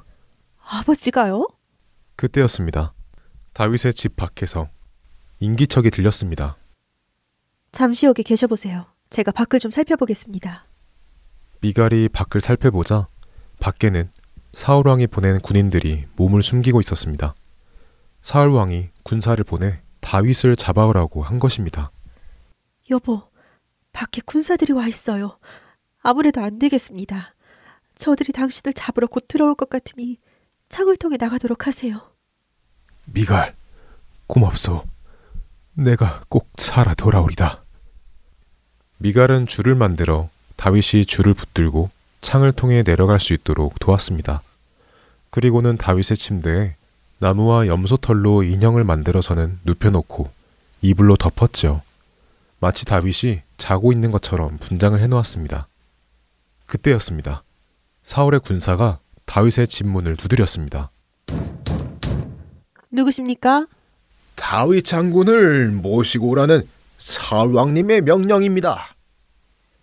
아버지가요? 0.70 1.46
그때였습니다. 2.16 2.92
다윗의 3.54 3.94
집 3.94 4.16
밖에서 4.16 4.68
인기척이 5.40 5.90
들렸습니다. 5.90 6.56
잠시 7.72 8.06
여기 8.06 8.22
계셔보세요. 8.22 8.86
제가 9.10 9.32
밖을 9.32 9.58
좀 9.58 9.70
살펴보겠습니다. 9.70 10.66
미갈이 11.60 12.08
밖을 12.08 12.40
살펴보자 12.40 13.08
밖에는 13.58 14.10
사울 14.52 14.88
왕이 14.88 15.08
보낸 15.08 15.40
군인들이 15.40 16.06
몸을 16.16 16.42
숨기고 16.42 16.80
있었습니다. 16.80 17.34
사울 18.22 18.50
왕이 18.50 18.90
군사를 19.02 19.42
보내 19.44 19.80
다윗을 20.00 20.56
잡아오라고 20.56 21.22
한 21.22 21.38
것입니다. 21.38 21.90
여보, 22.90 23.22
밖에 23.92 24.20
군사들이 24.24 24.72
와 24.72 24.86
있어요. 24.86 25.38
아무래도 26.02 26.40
안 26.40 26.58
되겠습니다. 26.58 27.34
저들이 27.96 28.32
당신을 28.32 28.72
잡으러 28.74 29.06
곧 29.06 29.26
들어올 29.28 29.54
것 29.54 29.68
같으니 29.68 30.18
창을 30.68 30.96
통해 30.96 31.16
나가도록 31.18 31.66
하세요. 31.66 32.00
미갈, 33.06 33.56
고맙소. 34.26 34.84
내가 35.74 36.22
꼭 36.28 36.48
살아 36.56 36.94
돌아오리다. 36.94 37.64
미갈은 38.98 39.46
줄을 39.46 39.74
만들어 39.74 40.28
다윗이 40.56 41.04
줄을 41.06 41.34
붙들고 41.34 41.90
창을 42.20 42.52
통해 42.52 42.82
내려갈 42.82 43.20
수 43.20 43.32
있도록 43.32 43.78
도왔습니다. 43.78 44.42
그리고는 45.30 45.76
다윗의 45.76 46.16
침대에 46.16 46.74
나무와 47.18 47.66
염소털로 47.66 48.42
인형을 48.42 48.84
만들어서는 48.84 49.60
눕혀놓고 49.64 50.30
이불로 50.82 51.16
덮었죠. 51.16 51.82
마치 52.60 52.84
다윗이 52.84 53.42
자고 53.56 53.92
있는 53.92 54.10
것처럼 54.10 54.58
분장을 54.58 54.98
해놓았습니다. 55.00 55.68
그때였습니다. 56.66 57.44
사울의 58.02 58.40
군사가 58.40 58.98
다윗의 59.26 59.68
집 59.68 59.86
문을 59.86 60.16
두드렸습니다. 60.16 60.90
누구십니까? 62.90 63.66
다윗 64.34 64.84
장군을 64.84 65.70
모시고 65.70 66.28
오라는 66.28 66.66
사왕님의 66.98 68.02
명령입니다. 68.02 68.92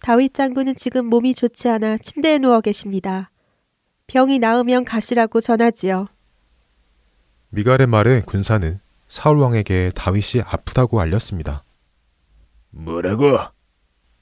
다윗 0.02 0.34
장군은 0.34 0.76
지금 0.76 1.08
몸이 1.08 1.34
좋지 1.34 1.70
않아 1.70 1.98
침대에 1.98 2.38
누워 2.38 2.62
계십니다. 2.62 3.32
병이 4.08 4.38
나으면 4.40 4.86
가시라고 4.86 5.42
전하지요. 5.42 6.08
미갈의 7.50 7.88
말에 7.88 8.22
군사는 8.22 8.80
사울 9.08 9.38
왕에게 9.38 9.92
다윗이 9.96 10.44
아프다고 10.46 11.00
알렸습니다. 11.00 11.64
뭐라고? 12.72 13.40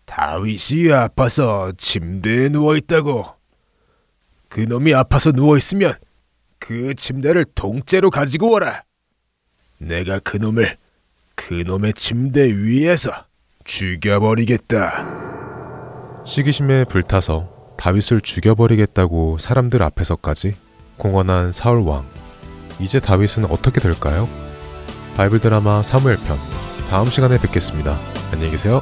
다윗이 0.05 0.93
아파서 0.93 1.71
침대에 1.77 2.49
누워 2.49 2.77
있다고. 2.77 3.25
그 4.47 4.61
놈이 4.61 4.93
아파서 4.93 5.31
누워 5.31 5.57
있으면 5.57 5.95
그 6.59 6.93
침대를 6.93 7.45
통째로 7.55 8.11
가지고 8.11 8.51
오라. 8.51 8.83
내가 9.79 10.19
그 10.19 10.37
놈을 10.37 10.77
그 11.47 11.63
놈의 11.65 11.93
침대 11.93 12.55
위에서 12.55 13.11
죽여버리겠다. 13.65 15.05
시기심에 16.25 16.85
불타서 16.85 17.49
다윗을 17.77 18.21
죽여버리겠다고 18.21 19.37
사람들 19.39 19.83
앞에서까지 19.83 20.55
공언한 20.97 21.51
사울 21.51 21.79
왕. 21.79 22.05
이제 22.79 22.99
다윗은 22.99 23.45
어떻게 23.45 23.81
될까요? 23.81 24.29
바이블 25.17 25.39
드라마 25.39 25.83
사무엘 25.83 26.17
편 26.25 26.37
다음 26.89 27.07
시간에 27.07 27.37
뵙겠습니다. 27.37 27.99
안녕히 28.31 28.51
계세요. 28.51 28.81